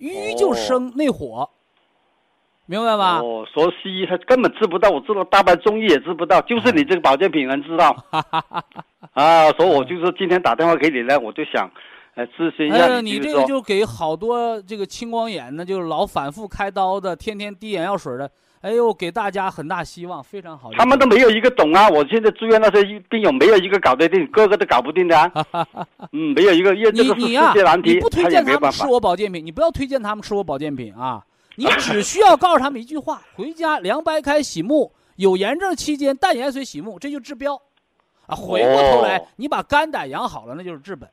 [0.01, 1.49] 瘀就生内火，
[2.67, 3.21] 明白吧？
[3.21, 7.95] 哦，说西医他根本治不到，我治了大半中医也治不到，就是你这个保健品能治到。
[9.13, 11.71] 啊，所以我就是今天打电话给你呢，我就想，
[12.15, 13.13] 呃，咨询一下你。
[13.13, 18.31] 你这个就给好多这个青光眼的，就是老反复开刀的，天天滴眼药水的。
[18.61, 20.71] 哎呦，给大家很大希望，非常好。
[20.73, 21.89] 他们都没有一个懂啊！
[21.89, 25.33] 我现在住院那些病友没有一个搞得定，个个都搞不定的啊。
[26.13, 31.25] 嗯，没有一个，因为这个是世界难题，你不推荐他们吃我保健品，你不要推荐他们吃我保健品啊！
[31.57, 37.55] 你只需要告诉他们一句话：回家凉白开洗目，有炎症期间淡盐水洗目，这就治标。
[38.27, 41.09] 啊，回过头来，你把肝胆养好了，那就是治本。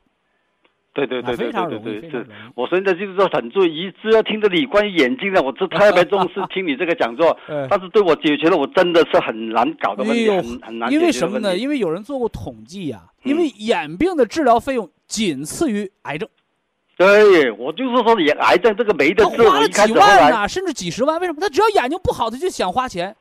[1.06, 2.26] 对对对对对对对，是。
[2.54, 7.36] 我现在就是说很注意，一直要听着你关于眼睛的，我是特别重视听你这个讲座。
[7.70, 11.56] 但是对我解决了，我真的是很难搞的问题，很很难因为什么呢？
[11.56, 16.28] 因为有人做过统计呀，因为眼病的治疗费用仅次于癌症。
[16.96, 21.20] 对，我就是说眼癌症这个没得治，花了几万呐，甚至几十万。
[21.20, 21.40] 为什么？
[21.40, 23.14] 他只要眼睛不好，他就想花钱。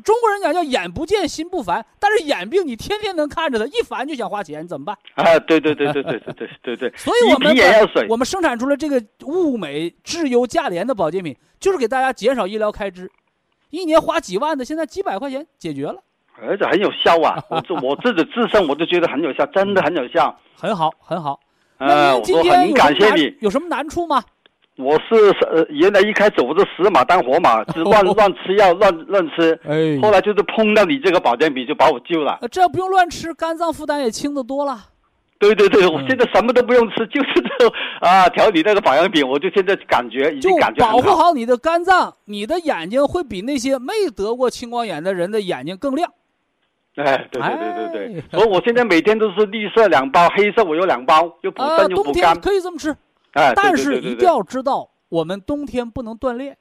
[0.00, 4.96] 中国人讲叫眼不见心不烦，但是眼病你天天能看着它，一烦就想花钱，怎么办？
[5.14, 6.92] 啊，对对对对对对对对对。
[6.96, 7.56] 所以我们
[8.08, 13.10] 我们生产出了这个物美质优价廉的保健品，就是给大家减少医疗开支，
[13.70, 16.02] 一年花几万的，现在几百块钱解决了，
[16.40, 17.42] 而且很有效啊！
[17.50, 21.38] 我 这我自己自身我都觉得很有效，真的很有效，很好很好。
[21.78, 24.22] 呃，今天很感谢你，有什么难处吗？
[24.78, 25.14] 我是
[25.50, 29.58] 呃，原来一开始我是死马当活马， 是乱 乱吃药，乱乱吃。
[29.64, 32.38] 哎，后来就是碰到你这个保健品，就把我救了。
[32.50, 34.86] 这不用乱吃，肝脏负担也轻的多了。
[35.38, 37.68] 对对对，我现在什么都不用吃， 就是这
[38.06, 46.10] 啊，调理那个保养品，我就现在感觉已经感觉保护好你的肝脏，你的眼睛会比那些没得过青光眼的人的眼睛更亮。
[46.96, 52.96] 哎，对对对对对，所以我现在每天都是绿色两包，黑色我有两包，又补肾又补肝，可以这么吃。
[53.32, 56.56] 哎，但是一定要知道，我们冬天不能锻炼。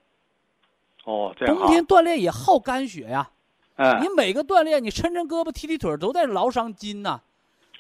[1.06, 3.30] 哦，这样冬天锻炼也耗肝血呀。
[3.76, 4.00] 哎。
[4.02, 7.20] 你每个锻炼，你抻抻胳膊、踢踢腿，都在劳伤筋呐。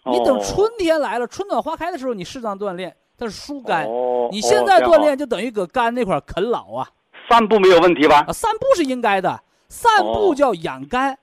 [0.05, 3.85] 你等春天来了，春暖花开的时候，你适当锻炼，它是疏肝。
[3.85, 4.27] 哦。
[4.31, 6.89] 你现在锻炼就等于搁肝那块啃老啊。
[7.29, 8.25] 散步没有问题吧？
[8.27, 9.41] 啊，散步是应该的。
[9.69, 11.17] 散步叫养肝，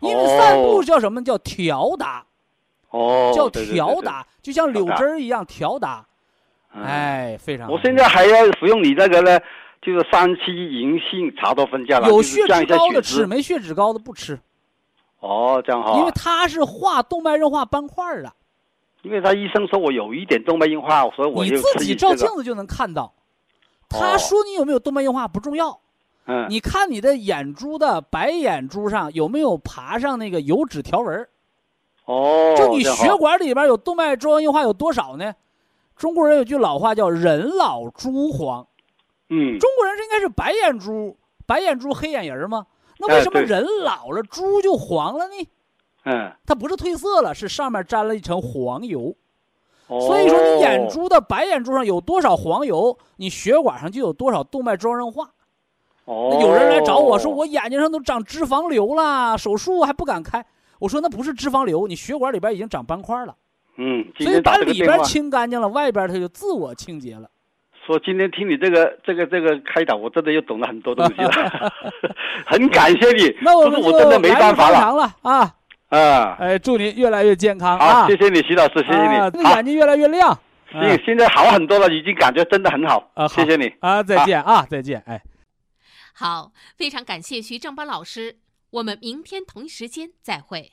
[0.00, 1.22] 因为散步叫什么？
[1.22, 2.24] 叫调达。
[2.90, 3.30] 哦。
[3.34, 6.05] 叫调达，就像柳枝儿一样调达。
[6.84, 7.70] 哎，非常。
[7.70, 9.40] 我现在还要服用你这个呢，
[9.80, 14.38] 就是三七银杏茶多酚加了，有血脂高的吃，没血脂高的不吃。
[15.20, 15.98] 哦，这样哈。
[15.98, 18.32] 因为它是化动脉硬化斑块的。
[19.02, 23.12] 因为他医生说我有一点动脉硬化，所以我就你自己照镜子就能看到。
[23.88, 25.78] 他说你有没有动脉硬化不重要。
[26.26, 26.46] 嗯。
[26.48, 31.28] 你看你的眼珠的白眼珠上有没有爬上那个油脂条纹？
[32.06, 32.54] 哦。
[32.58, 35.32] 就你血管里边有动脉粥样硬化有多少呢？
[35.96, 38.66] 中国人有句老话叫“人老珠黄”，
[39.30, 41.16] 嗯，中国人是应该是白眼珠、
[41.46, 42.66] 白眼珠、黑眼仁吗？
[42.98, 45.48] 那为什么人老了珠就黄了呢？
[46.04, 49.14] 嗯，它不是褪色了，是上面沾了一层黄油。
[49.88, 55.30] 哦，所以说你眼珠的白眼珠上有多少黄油，你血管上就有多少动脉粥样硬化。
[56.04, 60.44] 哦，有人来找我说我眼睛上都长脂肪瘤了，手术还不敢开。
[60.78, 63.34] 我说那不是脂肪瘤，你血管里边已经长斑块了。
[63.76, 67.30] 嗯，所以把里边清干净了，外边它就自我清洁了。
[67.86, 71.72] 说今天听你这个这个这个开导，我真的又懂了很多东西了，
[72.44, 73.32] 很感谢你。
[73.42, 75.54] 那我们我真的没办法了啊
[75.88, 76.36] 啊！
[76.40, 78.08] 哎，祝您越来越健康啊！
[78.08, 79.44] 谢谢你，徐老师，谢谢你。
[79.44, 80.36] 眼睛越来越亮。
[80.72, 83.28] 现现在好很多了，已经感觉真的很好啊！
[83.28, 84.02] 谢谢你啊！
[84.02, 84.66] 再见啊！
[84.68, 85.00] 再见！
[85.06, 85.22] 哎，
[86.12, 88.38] 好，非常感谢徐正邦老师，
[88.70, 90.72] 我们明天同一时间再会。